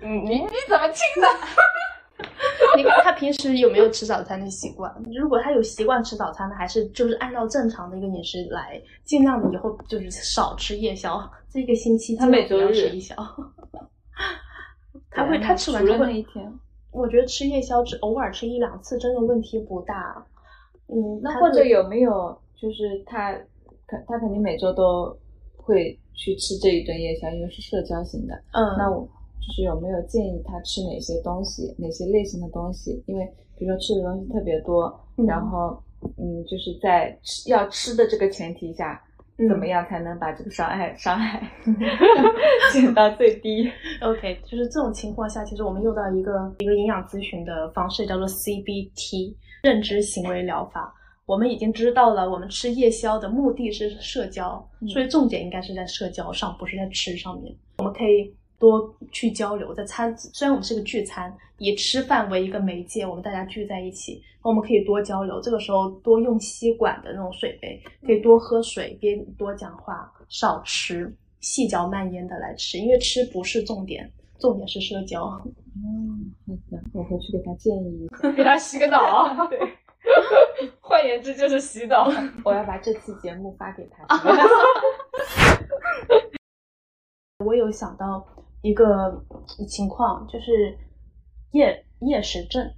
[0.00, 1.28] 嗯，你你怎么清的？
[2.76, 4.94] 你看他平时有没有吃早餐的习惯？
[5.20, 11.28] 如果他有习惯吃早餐的，还是就是按照正常的一个饮食来，尽量的以后就是少吃夜宵。
[11.50, 13.14] 这个星期他每周日吃夜宵，
[15.10, 16.52] 他会他吃完之后一天。
[16.94, 20.24] 我觉得吃夜宵只偶尔吃一两次，真的问题不大。
[20.86, 23.32] 嗯，那或者有没有就是他，
[23.86, 25.14] 肯他肯定每周都
[25.56, 28.34] 会去吃这一顿夜宵，因为是社交型的。
[28.52, 29.06] 嗯，那我
[29.40, 33.02] 就是有没有建议他吃哪些东西，哪些类型的东西？
[33.06, 33.26] 因为
[33.58, 35.76] 比如说吃的东西特别多，然后
[36.16, 39.02] 嗯，就是在吃要吃的这个前提下。
[39.48, 41.42] 怎么样才能把这个伤害伤害
[42.72, 43.70] 减到最低
[44.00, 50.94] ？OK，就是这种情况下，其实我们用到一个一个营养咨询的方式，叫做 CBT 认知行为疗法。
[51.26, 57.54] 我们已经知道了，我们吃夜宵的目的是社交，所以重点应该是在社交上，不是在吃上面。
[57.78, 58.34] 我们可以。
[58.56, 65.40] 多去交流，在餐虽然我们是个聚餐，以吃饭为一个媒介，我们大家聚在一起，我们可以多交流。
[65.40, 75.24] 这个时候多用吸管的那种水杯，可以多喝水，边多讲话，少吃，细嚼慢咽的来吃，因为吃不是重点，重点是社交。
[75.76, 79.28] 嗯，好的，我回去给他建议， 给他洗个澡。
[79.48, 79.58] 对，
[80.80, 82.08] 换言之就是洗澡。
[82.44, 84.06] 我要把这期节目发给他。
[87.44, 88.26] 我有想到。
[88.64, 89.22] 一个
[89.68, 90.74] 情况就是
[91.54, 92.70] 夜夜食症，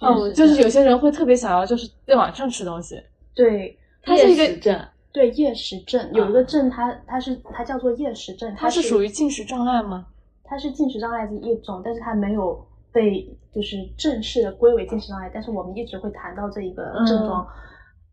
[0.00, 3.00] 哦，就是有些人会特别想要，就是在晚上吃东西。
[3.34, 4.78] 对，它是一个症。
[5.12, 10.06] 对，夜食症有一个症，它它是它叫做夜食症，它是属于进食障碍吗？
[10.42, 15.30] 它是进食障碍的一种，但是它没有被就是正式的归为进食障碍。
[15.32, 17.46] 但是我们一直会谈到这一个症状，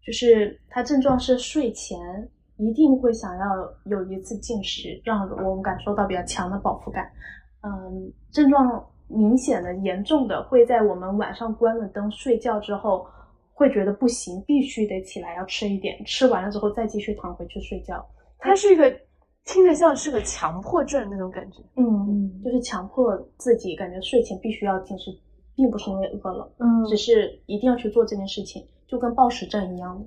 [0.06, 2.00] 就是它症状是睡前。
[2.58, 3.46] 一定会想要
[3.86, 7.12] 有一次进食，让我们感受到比较强的饱腹感。
[7.62, 13.06] 嗯，症状明显的、严重的，会在我们晚上关了灯睡觉之后，
[13.54, 18.06] 会觉得不行，必须得起来要吃一点，吃完了之后再继续躺回去睡觉。
[18.40, 18.92] 它是一个
[19.46, 21.58] 听着像是个强迫症那种感觉。
[21.76, 25.12] 嗯，就是强迫自己感觉睡前必须要进食，
[25.56, 30.06] 并不是因为饿了，嗯，只是一定要去做这件事情，就跟暴食症一样的。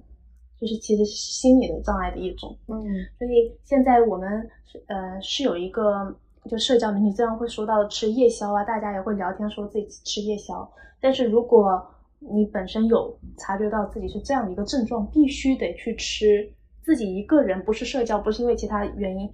[0.56, 2.78] 就是其实是心理的障碍的一种，嗯，
[3.18, 4.48] 所以现在我们
[4.86, 6.16] 呃是有一个
[6.50, 10.70] 就社交媒体经常会说到吃夜宵啊，大家也会聊天说自己吃夜宵。
[11.00, 11.83] 但是如果
[12.18, 16.50] 你本身有察觉到自己是这样的一个症状，必须得去吃，
[16.83, 19.26] 自己一个人不是社交，不是因为其他原因，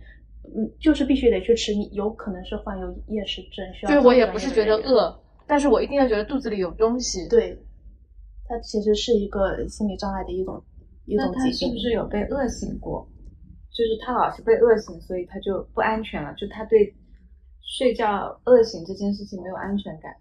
[0.56, 3.90] 嗯，就是必须得去吃，你有可能是患有厌食症，需要。
[3.92, 7.28] 对我也不是觉得饿，但是我一定要觉得肚子里有东西。
[7.28, 7.56] 对，
[8.48, 10.62] 它其实是一个心理障碍的一种。
[11.06, 13.04] 那他是不是有被饿醒过？
[13.70, 16.32] 就是他老是被饿醒，所以他就不安全了。
[16.34, 16.92] 就他对
[17.62, 20.12] 睡觉饿醒这件事情没有安全感，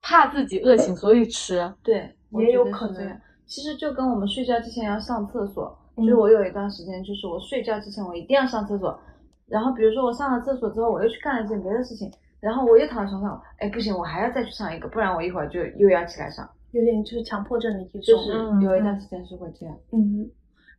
[0.00, 1.74] 怕自己饿醒，所以吃。
[1.82, 3.20] 对，也有可能。
[3.46, 8.98] 其实就跟我们睡觉之前要上厕所，就是我有一段时间，就是我睡觉之前我一定要上厕所。
[9.46, 16.48] 然后比如说我上了厕所之后，我又去干了一件别的事情，然后我又躺在床上，哎，不行，我还要再去上一个，不然我一会儿就又要起来上。
[16.72, 19.74] 有点就是强迫症的一种，就是有一段时间是会这样。
[19.92, 20.30] 嗯，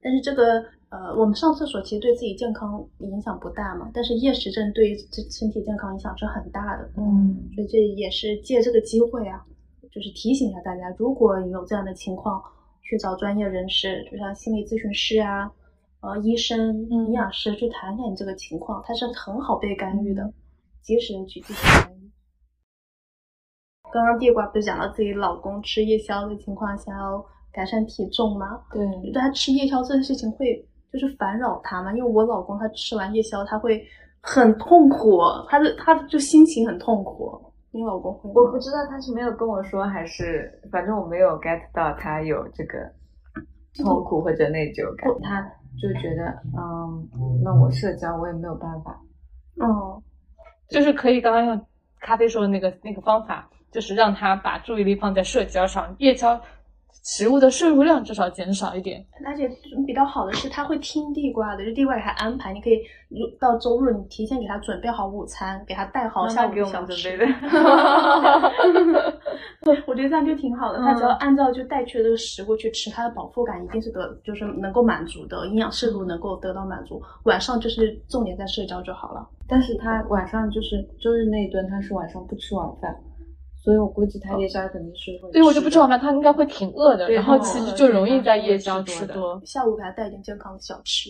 [0.02, 6.90] 但是这个呃，我们上厕所其实对自己健康影响不大嘛，但是厌食症对这身体健康影响是很大的。
[6.98, 9.46] 嗯，所以这也是借这个机会啊，
[9.92, 12.42] 就是提醒一下大家，如果你有这样的情况，
[12.82, 15.52] 去找专业人士，就像心理咨询师啊、
[16.02, 20.34] 呃医生、营养师去谈谈你这个情况，它是很好被干预的，
[20.82, 22.10] 及时的去进行干预。
[23.92, 28.62] 刚刚地瓜不是讲到自己老公吃夜宵的情况，下要改善体重吗？
[28.72, 31.92] 对，他吃夜宵这件事情会就是烦扰他嘛？
[31.94, 33.84] 因为我老公他吃完夜宵他会
[34.22, 37.40] 很痛苦，他的他就心情很痛苦。
[37.72, 38.30] 你老公会？
[38.34, 42.80] 我不知道他是没有跟我说，还是反正我没有 get 到他有这个
[43.84, 45.08] 痛苦或者内疚感。
[45.22, 45.42] 他
[45.80, 46.26] 就觉得，
[46.58, 47.08] 嗯，
[47.44, 49.00] 那我社交我也没有办法。
[49.62, 50.02] 嗯，
[50.70, 51.66] 就是可以刚刚用
[52.02, 56.42] 咖啡说的那个那个方法，就是让他把注意力放在社交上，夜宵。
[57.04, 59.50] 食物的摄入量至少减少一点，而且
[59.88, 62.80] 比较好的是，他会听地瓜的，就地瓜给他安排，你可以
[63.40, 67.18] 到周日你提前给他准备好午餐，给他带好下午小吃。
[69.86, 77.02] 我觉得这样就挺好的，他只要按照就带去的这个食物去吃，他的饱腹感一定是得就是能够满足的，营养摄入能够得到满足。
[77.24, 79.28] 晚上就是重点在社交就好了。
[79.48, 82.96] 但是他晚上就是周日那一顿，他是晚上不吃晚饭。
[83.62, 89.40] 所以我估计他夜宵肯定是会，对我就不吃晚饭，他应该会挺饿的，然后其实就容易在夜宵吃多。
[89.46, 91.10] 下午给他带一点健康的小吃。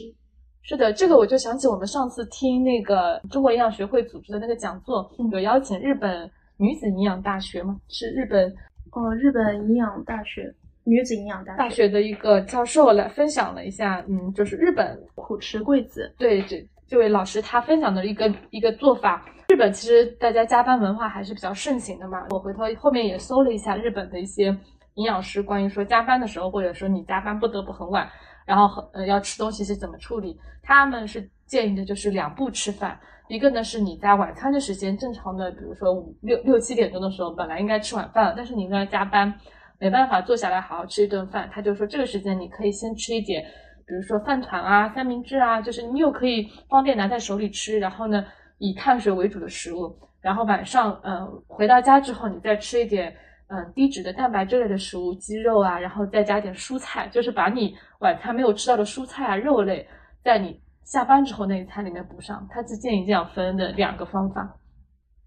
[0.62, 7.80] 是的，这个我就想起我们上次听那个中国营养学会组织的那个讲座，有邀请日本女子营养大学吗？
[7.88, 8.52] 是日本，
[8.92, 19.24] 哦，日本营养大学女子营养大大学的一个教授来分享了一下，嗯，就是日本苦池贵子，对这这位老师他分享的一个一个做法。
[19.50, 22.24] 日本其实大家加班文化还是比较盛行的嘛。
[22.30, 24.56] 我回头后面也搜了一下日本的一些
[24.94, 28.08] 营养师关于说加班的时候，或者说你加班不得不很晚，
[28.46, 30.38] 然后呃要吃东西是怎么处理。
[30.62, 39.34] 他们是建议的就是两步吃饭，一个呢是你在晚餐的时间正常的，比如说五六六七点钟的时候本来应该吃晚饭了，但是你因为加班
[39.80, 43.42] 没办法坐下来好好吃一顿饭，他就说这个时间你可以先吃一点，
[43.88, 48.24] 比如说饭团啊、三明治啊，就是你又可以方便拿在手里吃，然后呢。
[48.60, 53.16] 以碳水为主的食物，然后晚上，呃，回到家之后，你再吃一点，
[53.48, 59.88] 嗯，低脂的蛋白质类的食物，鸡肉啊，然后再加点蔬菜，就是把你晚餐没有吃到的蔬菜啊、肉类，
[60.24, 62.46] 在你下班之后那一餐里面补上。
[62.52, 64.42] 他是建议这样分的两个方法，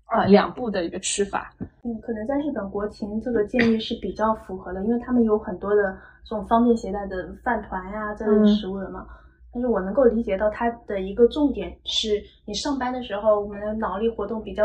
[0.07, 1.53] 啊，两步的一个吃法。
[1.85, 9.07] 嗯，可能在日本国情这个建议是比较符合的，因为他们有很多的这种方便携带的饭团呀这类食物的嘛。
[9.53, 14.65] 但是我能够理解到它的一个重点是，你上班的时候，我们的脑力活动比较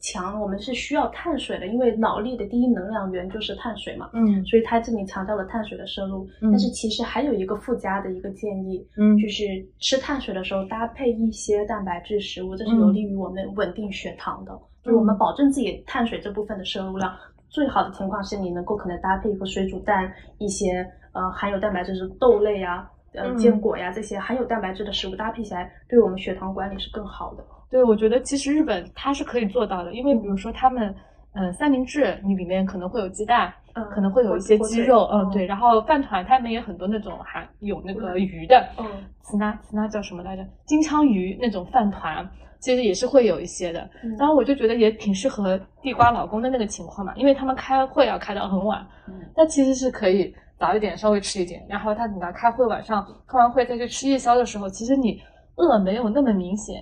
[0.00, 4.08] 强，我们是需要碳水的，因为脑力的第一能量源就是碳水嘛。
[4.14, 6.26] 嗯，所以它这里强调了碳水的摄入。
[6.40, 9.44] 但是其实还有一个附加的一个建议，嗯，就是
[9.80, 14.58] 吃碳水的时候搭配一些蛋白质食物，这是有利于我们稳定血糖的。
[14.82, 17.12] 就是我们保证自己碳水这部分的摄入量，
[17.48, 22.88] 最好的情况是你能够可能搭配一个水煮蛋，一些呃含有蛋白质的豆类啊。
[23.14, 27.44] 呃，坚果呀，这些含有蛋白质的食物搭配起来，对我们血糖管理是更好的。
[27.70, 30.94] 对，我觉得其实日本它是可以做到的，因为比如说他们，
[31.34, 38.86] 嗯，三明治你里面可能会有鸡蛋，嗯，可能会有一些鸡肉，嗯，对，然后饭团他们也很多那种含有那个鱼的，嗯，
[39.20, 40.44] 词那词那叫什么来着？
[40.64, 42.28] 金枪鱼那种饭团，
[42.60, 43.88] 其实也是会有一些的。
[44.18, 50.34] 然后我就觉得也挺适合地瓜老公的那个情况嘛，因为他们开会要开到很晚，嗯，那其实是可以。
[50.62, 55.20] 早一点，稍微吃一点，然后他等到开会，晚上开完会再去吃夜宵的时候，其实你
[55.56, 56.76] 饿没有那么明显。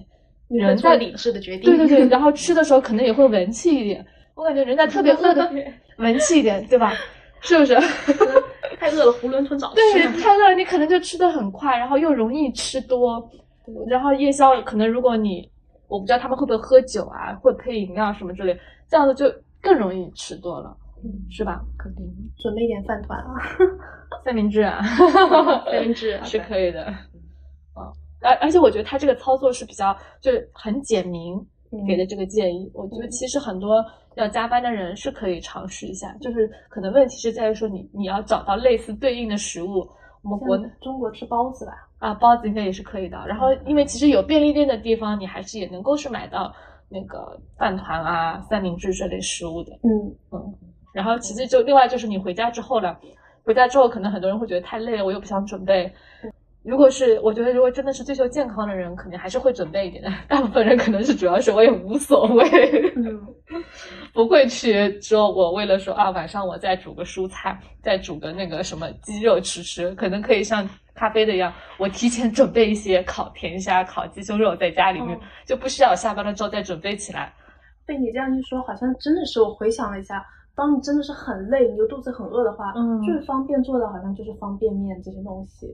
[0.51, 1.65] 人在理智的决定。
[1.65, 4.05] 对对对，然后吃的时候可能也会文气一点。
[4.35, 5.51] 我感觉人在特别饿的
[5.97, 6.93] 文 气一点，对吧？
[7.41, 7.75] 是不是？
[8.79, 9.73] 太饿了，囫囵吞枣。
[9.75, 13.27] 对，太饿了，你可能就吃的很快，然后又容易吃多。
[13.89, 15.51] 然后夜宵可能如果你，
[15.89, 18.55] 我不知道他们会不会喝酒啊，会配饮料什么之类，
[18.91, 20.77] 这样子就更容易吃多了。
[21.31, 21.61] 是吧？
[21.79, 22.05] 肯定
[22.39, 23.35] 准备一点饭团啊，
[24.25, 24.81] 三明治啊，
[25.71, 26.87] 三明治 是可以的。
[27.77, 31.35] 嗯，而而且我觉得他这个操作是比较就是很简明
[31.87, 32.71] 给的这个建议。
[32.75, 33.85] 我觉得其实很多
[34.17, 39.89] 要加班的人是可以尝试一下，就是可能问题是在于说你你要找到类似对应的食物。
[40.23, 41.73] 我们国中国吃包子吧？
[41.99, 43.17] 啊，包子应该也是可以的。
[43.27, 46.53] 然后因为其实有便利店的地方，你还是也能够是买到
[46.91, 49.73] 那个饭团啊、三明治这类食物的。
[49.83, 50.55] 嗯嗯。
[50.93, 52.97] 然后其实就另外就是你回家之后呢，
[53.45, 55.93] 回家之后可能很多人会觉得太累了，我又不想准备。
[56.63, 60.13] 如果是我觉得如果真的是追求健康的人，肯定还是会准备一点的。
[60.29, 62.45] 大部分人可能是主要是我也无所谓，
[64.13, 77.33] 不会去说我为了说啊晚上我再煮个蔬菜，再煮个那个什么鸡肉吃吃，可能可以像咖啡的一样，我提前准备一些烤甜虾、烤鸡胸肉在家里面，就不需要下班了之后再准备起来。
[77.87, 80.23] 被你这样一说，好像真的是我回想了一下。
[80.55, 85.67] 当你真的是很累，你又肚子很饿的话，嗯，最方便做的好像就是方便面这些东西，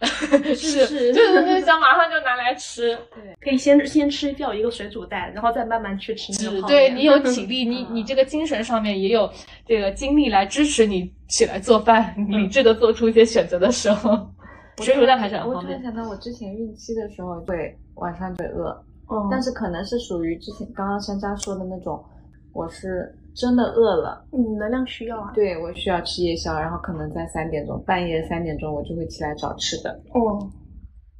[0.54, 9.30] 是是，就是想马上就拿来吃，对，可以先先吃掉一个水煮蛋，然后再慢慢去吃那个对你有 体力，你你这个精神上面也有
[9.64, 14.18] 这个精力来支持你起来做饭，理智的做出一些选择的时候，
[14.82, 15.64] 水煮蛋还是很方便。
[15.64, 18.84] 我突然想到，我之前孕期的时候会晚上会饿，
[19.30, 22.04] 但是可能是属于之前刚刚山楂说的那种。
[22.52, 25.32] 我是真的饿了，嗯，能量需要啊。
[25.34, 29.90] 对，我需要吃夜宵，然后可能在三点钟，半夜三点钟我就会起来找吃的。
[30.12, 30.46] 哦，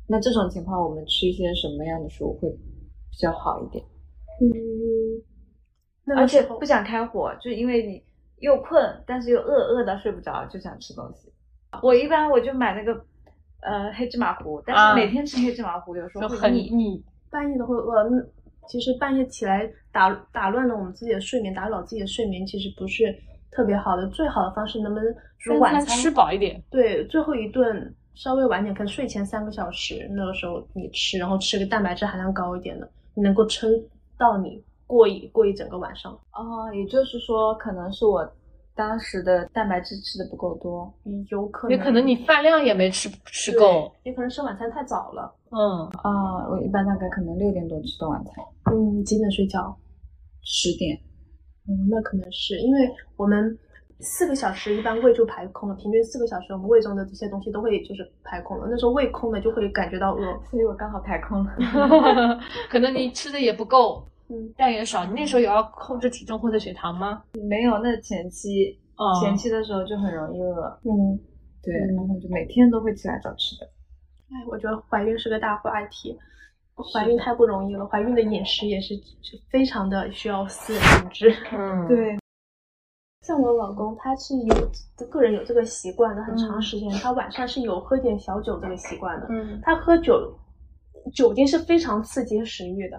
[0.06, 3.82] 那这种情况，我们吃一些什么样的食物会比较好一点？
[4.42, 8.02] 嗯，而且不想开火，就因为你
[8.40, 11.32] 又困，但是又饿，饿到睡不着，就想吃东西。
[11.82, 12.92] 我一般我就买那个
[13.62, 18.04] 呃黑芝麻糊，但是每天吃黑芝麻糊有时候很腻，半夜都会饿。
[18.70, 23.12] 其实半夜起来打打乱了我们自己的睡眠，打扰自己的睡眠，其实不是
[23.50, 24.06] 特别好的。
[24.06, 26.62] 最好的方式，能不能说晚餐吃饱一点？
[26.70, 33.68] 对，最后一顿稍微晚点，可能睡前三个小时，那个时候你吃，然后吃个蛋白质含量高一点的，你能够撑
[34.16, 36.12] 到你过一过一整个晚上。
[36.32, 38.32] 哦，也就是说，可能是我。
[38.74, 40.92] 当时的蛋白质吃的不够多，
[41.28, 45.34] 有可能，也可能你饭量也没吃吃够，也可能吃晚餐太早了。
[45.50, 48.34] 嗯啊，我一般大概可能六点多吃的晚餐。
[48.72, 49.76] 嗯，几点睡觉？
[50.42, 50.96] 十点。
[51.68, 53.58] 嗯，那可能是因为我们
[53.98, 58.66] 四个小时一般胃就排空了，平均四个小时我们胃中的这些东西都会就是排空了。
[58.70, 61.54] 那时候胃空了就会感觉到饿，所以我刚好排空了。
[62.70, 64.02] 可能你吃的也不够。
[64.30, 65.04] 嗯，量也少。
[65.04, 67.22] 你那时候有要控制体重或者血糖吗？
[67.48, 68.78] 没有，那前期，
[69.20, 70.80] 前期的时候就很容易饿。
[70.84, 71.18] 嗯，
[71.62, 73.66] 对，然后就每天都会起来找吃的。
[74.28, 76.16] 哎，我觉得怀孕是个大话题，
[76.94, 77.84] 怀孕太不容易了。
[77.86, 78.94] 怀孕的饮食也是
[79.50, 81.34] 非常的需要私人控制。
[81.52, 82.16] 嗯， 对。
[83.26, 89.26] 像我老公，他是有个人有这个习惯的，很长时间，他晚上是有喝点小酒这个习惯的。
[89.28, 90.38] 嗯，他喝酒，
[91.12, 92.98] 酒精是非常刺激食欲的。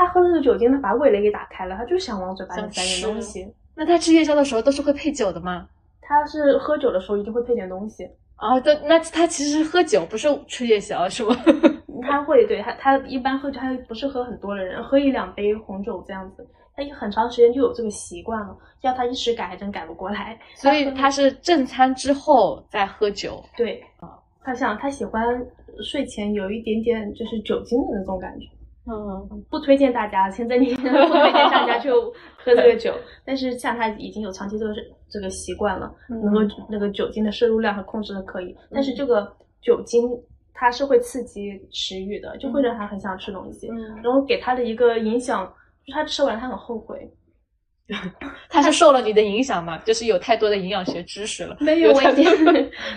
[0.00, 3.46] 他喝了这个酒精，他把味蕾给打开了，他就想往嘴巴里塞点东西。
[3.74, 5.68] 那他吃夜宵的时候都是会配酒的吗？
[6.00, 8.08] 他是喝酒的时候一定会配点东西。
[8.38, 11.36] 哦，对，那他其实喝酒不是吃夜宵是吗？
[12.02, 16.48] 他会，对他，他一般喝酒，他不是喝很多的人，喝一两杯红酒这样子。
[16.74, 20.40] 他很长时间就有这个习惯了，要他一时改还真改不过来。
[20.54, 23.44] 所以他是正餐之后再喝酒。
[23.54, 23.84] 对，
[24.42, 25.22] 他想他喜欢
[25.84, 28.46] 睡前有一点点就是酒精的那种感觉。
[28.90, 32.10] 嗯，不推荐大家，现在你 不推荐大家去喝
[32.46, 32.92] 这个酒。
[33.24, 34.74] 但是像他已经有长期这个
[35.08, 38.56] 这个习惯了，能够那个酒精的摄入量和控制的可以。
[38.70, 40.10] 但是这个酒精
[40.52, 43.68] 它是会刺激食欲的，就会让他很想吃东西。
[44.02, 45.46] 然后给他的一个影响，
[45.86, 47.10] 就他吃完他很后悔。
[48.48, 49.78] 他是受了你的影响吗？
[49.84, 51.56] 就是有太多的营养学知识了。
[51.60, 52.30] 没有，我一点，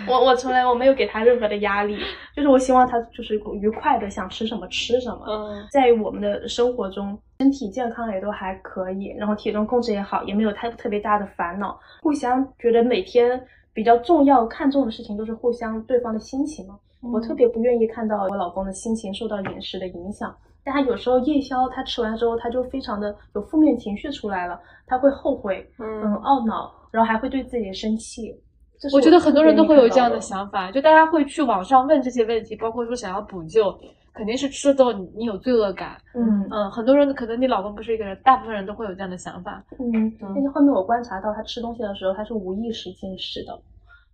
[0.06, 1.98] 我 我从来我没有给他任何的压力，
[2.34, 5.24] 就是我希望他就是愉快的想吃什么吃什么。
[5.28, 11.78] 嗯，在我们的生活中，身体健康也都还可以，然后体重控制也好，也没有太特别大的烦恼。
[12.02, 13.40] 互相觉得每天
[13.72, 16.78] 比较重要、看重的事情都是互相对方的心情嘛。
[17.12, 20.34] 我特别不愿意看到我老公的心情受到饮食的影响。
[20.64, 28.34] 但他有时候夜宵，他吃完之后，他就非常的有负面情绪出来了，他会后悔，嗯，懊恼，然后还会对自己生气。
[28.92, 33.74] 我觉得很多人都会有这样的想法，就大家会去网上问这些问题，包括说想要补救，
[34.12, 35.96] 肯定是吃了之后你有罪恶感。
[36.14, 39.62] 嗯嗯，很多人可能你老公不是一个人，大部分人都会有这样的想法。
[39.78, 43.58] 嗯，但是后面我观察到他吃东西的时候，他是无意识进食的。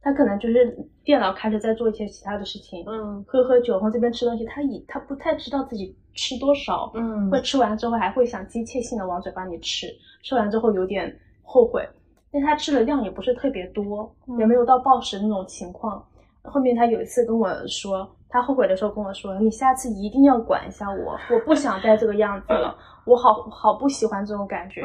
[0.03, 9.87] 他可能就是电脑开着在做一些其他的事情，嗯，喝喝酒，然后这边吃东西，他以他不太知道自己吃多少，嗯，会吃完之后还会想机械性的往嘴巴里吃，
[10.23, 11.87] 吃完之后有点后悔，
[12.33, 16.03] 但他吃的量也不是特别多，也没有到暴食那种情况。
[16.45, 22.75] 后面他有一次跟我说，他后悔的时候跟我说：“你下次一定要管一下我，我不想再这个样子了，
[23.05, 24.81] 我好好不喜欢这种感觉。”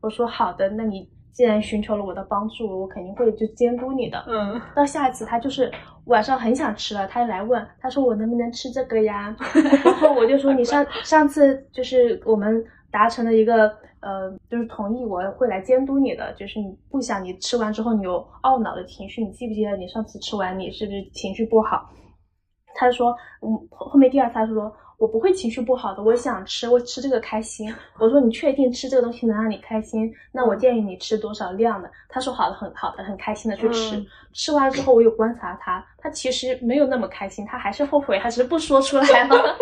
[0.00, 4.24] 我说：“好的，那你。”既然寻求了我的帮助，我肯定会就监督你的。
[4.28, 5.70] 嗯，到下一次他就是
[6.06, 9.36] 晚上很想吃了，他来问，他说我能不能吃这个呀？
[9.84, 13.66] 然后我就说你上上次就是我们达成了一个
[14.00, 21.90] 呃，就是同意我会来监督你的，就是你不想你吃完之后你有懊恼的情绪，你记不记得你上次吃完你是不是情绪不好？
[22.76, 23.10] 他说
[23.42, 24.72] 嗯，后面第二次他说。
[24.96, 27.72] 我不会情绪不好的，我想吃，我吃这个开心。
[27.98, 30.12] 我说你确定吃这个东西能让你开心？
[30.32, 31.90] 那我建议你吃多少量的？
[32.08, 34.04] 他说好的，很好的，很开心的去吃。
[34.32, 39.56] 吃完了之后，我有观察他，他其实没有那么开心，他还是后悔，他只是不说出来了。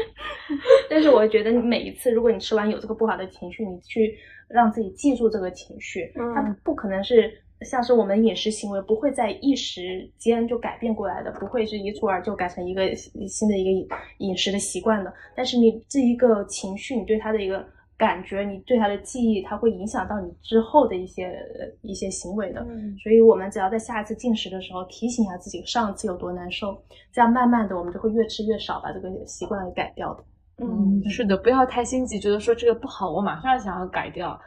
[0.90, 7.42] 但是我觉得你每一次，如果你吃完有这个不好的情绪，你去让自己记住这个情绪，他不可能是。
[7.62, 13.88] 像是我们饮食行为不会在一时间就改变过来的，不会是一蹴而就改成一个新的一个饮
[14.18, 15.12] 饮食的习惯的。
[15.34, 17.64] 但是你这一个情绪，你对它的一个
[17.96, 21.34] 感觉，你对它的记忆，它会影响到你之后的一些
[21.80, 22.62] 一些行为的。
[23.02, 26.76] 所以，我们只要在下一次进食的时候提醒一下自己上次有多难受，
[27.10, 30.22] 这样慢慢的我们就会越吃越少，把这个习惯给改掉的。
[30.58, 34.38] 嗯，是的，不要太心急，觉得说这个不好，我马上想要改掉。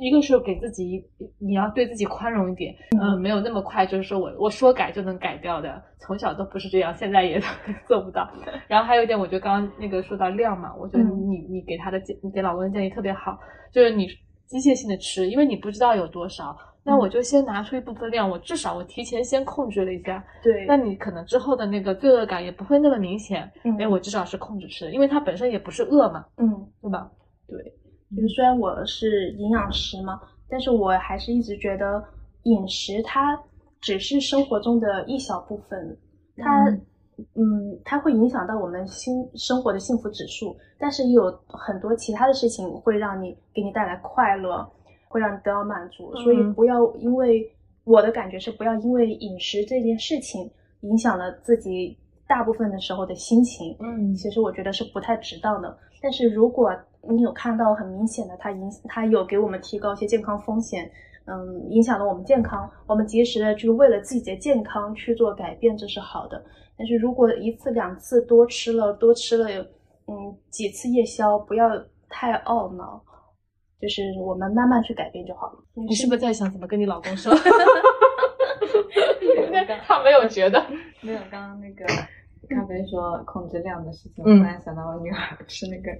[0.00, 1.04] 一个是给自己，
[1.38, 7.40] 你要对自己宽容一点，嗯，没有那么快，就是说我我说改就能改掉的，从小都不是这样，现在也
[7.86, 8.28] 做不到。
[8.68, 13.36] 然后还有一点，我觉得刚刚那个说到量嘛，我觉得你你给他的建，你给老公的建议特别好，
[13.72, 14.06] 就是你
[14.46, 26.46] 机械性的吃，因为你不知道有多少，那我就先拿出一部分量，我至少我提前先控制了一下，对，那你可能之后的那个罪恶感也不会那么明显，哎，我至少是控制吃的，因为它本身也不是饿嘛，嗯，
[26.80, 27.10] 对吧？
[27.48, 27.56] 对。
[28.16, 32.02] 就是虽然我是营养师嘛，但是我还是一直觉得
[32.44, 33.38] 饮食它
[33.82, 35.96] 只是生活中的一小部分，
[36.36, 36.66] 它
[37.34, 44.66] 嗯，它会影响到我们心生活的幸福指数，但是有很多其他的事情会让你给你带来快乐，
[45.08, 47.46] 会让你得到满足，所以不要因为
[47.84, 50.50] 我的感觉是不要因为饮食这件事情
[50.80, 51.94] 影响了自己
[52.26, 56.74] 大部分的时候的心情，嗯，其实我觉得是不太值当的，但是如果。
[57.02, 60.90] 你有看到很明显的，它影它有给我们提高一些健康风险，
[61.26, 62.70] 嗯，影响了我们健康。
[62.86, 66.42] 我们及时的就是为了自己的健康去做改变，这是好的。
[66.76, 69.48] 但是如果一次两次多吃了，多吃了，
[70.06, 71.68] 嗯，几次夜宵，不要
[72.08, 73.02] 太懊恼，
[73.80, 75.58] 就是我们慢慢去改变就好了。
[75.74, 77.32] 你是不是在想怎么跟你老公说？
[79.86, 80.62] 他没有觉得，
[81.02, 81.18] 没有。
[81.30, 81.84] 刚刚那个
[82.48, 85.90] 咖啡说控制量的事情，我突然想到我女儿吃那个。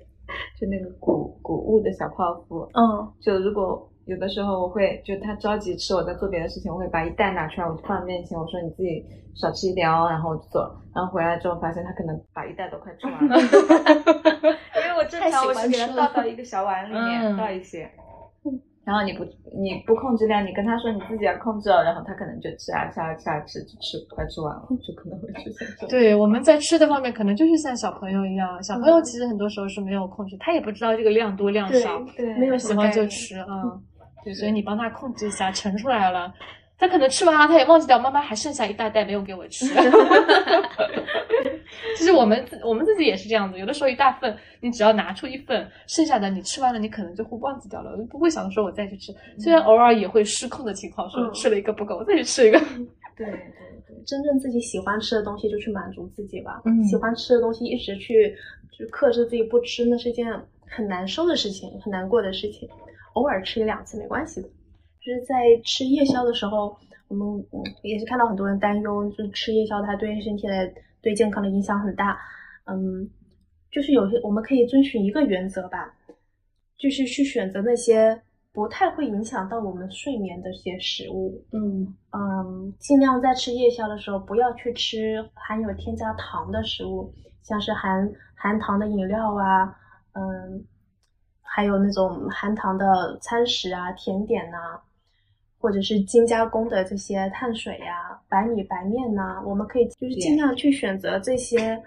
[0.59, 9.05] 就那个谷谷物的小泡芙，嗯，就如果有的时候我会，就他着急吃，我在做别的事情，我会把一袋拿出来，我就放在面前，我说你自己
[9.35, 17.91] 少吃一点哦，然后我就走，然后回来之后发现他可能把一袋都快吃完了， 因为我正常我是给他倒到一个小碗里面倒一些。
[18.85, 19.23] 然后你不
[19.55, 25.89] 你不控制量，你跟他说你自己要控制，然后他可能就吃啊吃啊吃啊吃，就吃快吃完了，就可能会出现这种。
[25.89, 33.47] 对，我们在吃的方面可能就是像小朋友一样，小朋友其实很多时候是没有控制，他也不知道这个量多量少，对，没有喜欢就吃啊。
[34.25, 36.33] 对，所以你帮他控制一下，盛出来了，
[36.79, 39.67] 他可能吃完了，他也忘记掉妈妈还剩下一大袋没有给我吃。
[41.99, 49.13] 其实我们自我们自己也是这样子，有的时候一大份，你只要拿出一份，剩下的你吃完了，你可能就会忘记掉了，不会想着说我再去吃。
[49.37, 52.59] 虽然偶尔也会失控的情况，说吃了一个不够，我再去吃一个。
[53.17, 56.63] 对对对，真正自己喜欢吃的东西就去满足自己吧。
[56.67, 58.33] 嗯，喜欢吃的东西一直去
[58.71, 60.25] 就克制自己不吃，那是一件
[60.69, 62.69] 很难受的事情，很难过的事情。
[63.15, 64.49] 偶尔吃一两次没关系的。
[65.01, 65.35] 就是在
[65.65, 66.77] 吃夜宵的时候，
[67.09, 67.45] 我们
[67.83, 70.73] 也是看到很多人担忧，就是吃夜宵它对身体的。
[71.01, 72.19] 对健康的影响很大，
[72.65, 73.09] 嗯，
[73.71, 75.95] 就是有些我们可以遵循一个原则吧，
[76.77, 78.21] 就是去选择那些
[78.53, 89.77] 不太会影响到我们睡眠的一些食物，嗯嗯，尽量在吃夜宵的时候不要去吃含有添加糖的食物，像是含含糖的饮料啊，
[90.13, 90.65] 嗯，
[91.43, 94.81] 还有那种含糖的餐食啊、甜点呐。
[95.59, 101.81] 或者是精加工的这些碳水呀、白米白面呐，我们可以就是尽量去选择这些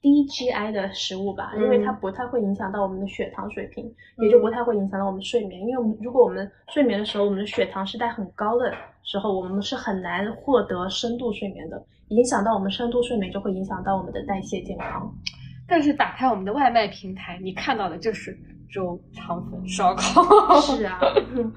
[0.00, 3.84] 低 GI 的食物吧，因为它不太会影响到我们的血糖水平，
[4.18, 5.60] 也就不太会影响到我们睡眠。
[5.60, 8.72] 因为我们如果我们睡眠的时候，我们的血糖是在很高的
[9.02, 15.12] 时候，我们是很难获得深度睡眠的，影响到我们深度睡眠，就会影响到我们的代谢健康。
[15.66, 18.38] 但是打开我们的外卖平台，你看到的就是
[18.72, 20.60] 粥、肠粉、烧烤。
[20.60, 21.00] 是啊。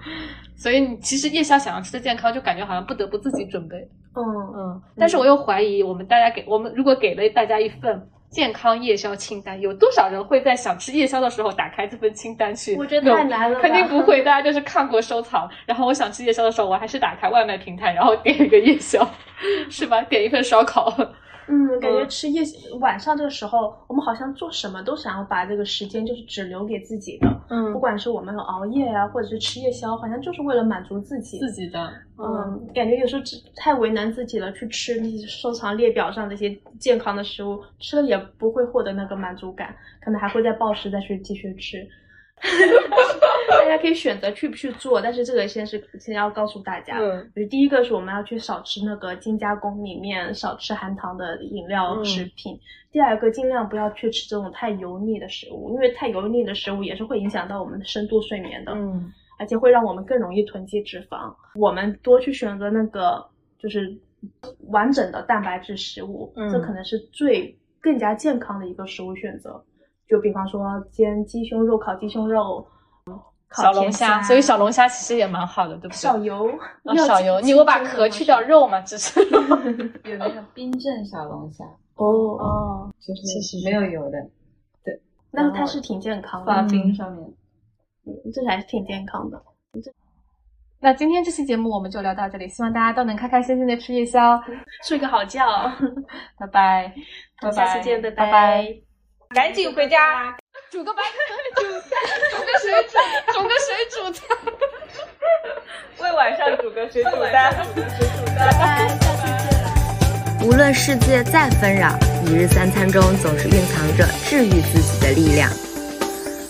[0.56, 3.78] 所以你其实夜宵想要吃的健康，就感觉好像不得不自己准备。
[4.16, 4.24] 嗯
[4.56, 4.82] 嗯。
[4.98, 12.76] 但是我又怀疑，我们大家给我们如果给了大家一份健康夜宵清单，有多少人会在想吃夜宵的时候打开这份清单去？
[12.78, 13.60] 我觉得太难了。
[13.60, 15.50] 肯定不会， 大家就是看过收藏。
[15.66, 19.06] 然后我想吃夜宵的时候，我还是打开外卖平台，然后点一个夜宵，
[19.70, 20.02] 是吧？
[20.04, 20.94] 点一份烧烤。
[21.48, 22.42] 嗯，感觉吃夜
[22.80, 27.28] 晚上这个时候，我们好像做什么都想要把这个时间就是只留给自己的。
[27.50, 31.92] 嗯，不管是我们熬夜啊，或者是吃夜宵，好像就是为了满足自己自己的。
[32.18, 33.22] 嗯，感觉有时候
[33.56, 41.88] 太为难自己了，去吃那些收藏列表上那些健康的食物，吃了也不会获得那个满足感，可能还会再暴食再去继续吃。
[43.50, 46.98] 大家可以选择去不去做，但是这个先是先要告诉大家，
[47.36, 52.60] 就是第一个是我们要去少吃那个精加工里面少吃含糖的饮料食品，
[52.92, 61.34] 第二个尽量不要去吃这种太油腻的食物，因为太油腻的食物也是会影响到我们的深度睡眠的，嗯，而且会让我们更容易囤积脂肪。
[61.56, 63.24] 我们多去选择那个
[63.60, 63.96] 就是
[64.70, 69.64] 完整的蛋白质食物，这可能是最更加健康的一个食物选择。
[70.12, 72.68] 就比方说煎鸡胸肉、烤鸡胸肉、
[73.56, 75.96] 小龙虾，所以小龙虾其实也蛮好的，对不对？
[75.96, 76.52] 少油，
[77.08, 79.22] 少油，你我把壳去掉，肉嘛，只是
[80.04, 81.64] 有那个冰镇小龙虾
[81.96, 84.18] 哦哦，就是其实没有油的，
[84.84, 85.02] 对，
[85.32, 87.26] 那它是挺健康的，放冰上面，
[88.06, 89.42] 嗯，这还是挺健康的。
[90.82, 94.42] 那今天这期节目我们就聊到这里，希望大家都能开开心心的吃夜宵，
[94.84, 95.46] 睡个好觉，
[96.38, 96.94] 拜拜，
[97.42, 98.12] 拜拜，下次见，拜。
[98.12, 98.82] 拜，
[99.34, 100.36] 赶紧回家，
[100.70, 101.02] 煮个白
[101.56, 102.98] 煮，煮个水煮，
[103.32, 104.26] 煮个水煮菜，
[106.00, 107.56] 为晚上煮个水煮蛋，
[108.38, 109.24] 拜拜，下次
[110.40, 110.46] 见。
[110.46, 115.50] 无论世界再纷扰，一日三餐中总是蕴藏着治愈自己的力量。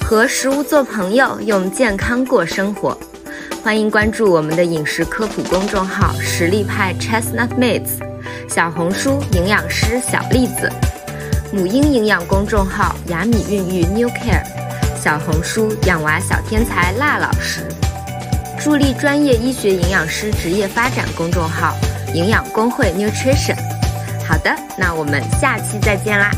[0.04, 2.98] 和食物做朋友，用健康过生活。
[3.64, 8.00] 欢迎关注我们的饮食科普公众号“实力派 Chestnut 妹子”，
[8.50, 10.68] 小红书营养师小栗子，
[11.54, 14.42] 母婴营养公众号“雅米孕育 New Care”，
[14.98, 17.68] 小红书养娃小天才辣老师，
[18.58, 21.76] 助力专业医学营养师职业发展公众号
[22.16, 23.58] “营养工会 Nutrition”。
[24.26, 26.32] 好的，那我们下期再见啦。